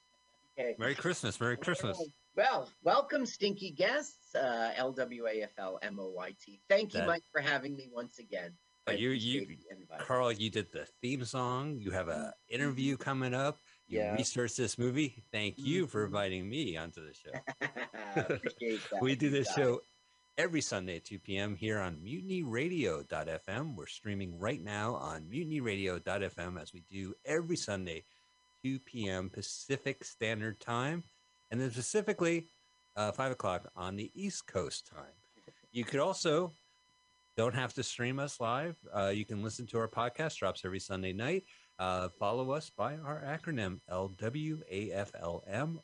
Okay. 0.59 0.75
Merry 0.77 0.95
Christmas. 0.95 1.39
Merry 1.39 1.55
Christmas. 1.55 1.97
Well, 2.35 2.69
welcome, 2.83 3.25
stinky 3.25 3.71
guests, 3.71 4.35
uh, 4.35 4.71
LWAFL 4.77 5.79
MOYT. 5.93 6.59
Thank 6.67 6.93
you, 6.93 6.99
That- 6.99 7.07
Mike, 7.07 7.23
for 7.31 7.39
having 7.39 7.77
me 7.77 7.87
once 7.89 8.19
again. 8.19 8.51
You, 8.95 9.09
you, 9.09 9.41
appreciate 9.41 9.69
the 9.69 9.75
invite. 9.75 9.99
Carl, 9.99 10.31
you 10.31 10.49
did 10.49 10.71
the 10.71 10.87
theme 11.01 11.25
song. 11.25 11.77
You 11.79 11.91
have 11.91 12.07
a 12.07 12.33
interview 12.49 12.97
coming 12.97 13.33
up. 13.33 13.59
You 13.87 13.99
Yeah. 13.99 14.13
researched 14.13 14.57
this 14.57 14.77
movie. 14.77 15.23
Thank 15.31 15.57
you 15.57 15.87
for 15.87 16.05
inviting 16.05 16.47
me 16.49 16.77
onto 16.77 17.01
the 17.05 17.13
show. 17.13 17.31
We 19.01 19.15
do 19.15 19.29
this 19.29 19.51
show 19.51 19.81
every 20.37 20.61
Sunday 20.61 20.97
at 20.97 21.05
2 21.05 21.19
p.m. 21.19 21.55
here 21.55 21.79
on 21.79 21.97
mutinyradio.fm. 21.97 23.75
We're 23.75 23.87
streaming 23.87 24.39
right 24.39 24.61
now 24.61 24.95
on 24.95 25.23
mutinyradio.fm 25.23 26.61
as 26.61 26.73
we 26.73 26.81
do 26.81 27.13
every 27.25 27.57
Sunday, 27.57 28.05
2 28.63 28.79
p.m. 28.79 29.29
Pacific 29.29 30.03
Standard 30.03 30.59
Time, 30.59 31.03
and 31.51 31.59
then 31.59 31.71
specifically 31.71 32.47
uh, 32.95 33.11
5 33.11 33.31
o'clock 33.31 33.69
on 33.75 33.95
the 33.95 34.11
East 34.15 34.47
Coast 34.47 34.87
time. 34.87 35.13
You 35.71 35.83
could 35.83 35.99
also 35.99 36.53
don't 37.37 37.53
have 37.53 37.73
to 37.75 37.83
stream 37.83 38.17
us 38.17 38.39
live. 38.39 38.75
Uh, 38.91 39.11
you 39.13 39.23
can 39.23 39.43
listen 39.43 39.67
to 39.67 39.77
our 39.77 39.87
podcast, 39.87 40.37
drops 40.37 40.65
every 40.65 40.79
Sunday 40.79 41.13
night. 41.13 41.43
Uh, 41.77 42.09
follow 42.19 42.49
us 42.49 42.71
by 42.71 42.97
our 42.97 43.21
acronym 43.21 43.79
LWAFLM 43.91 45.77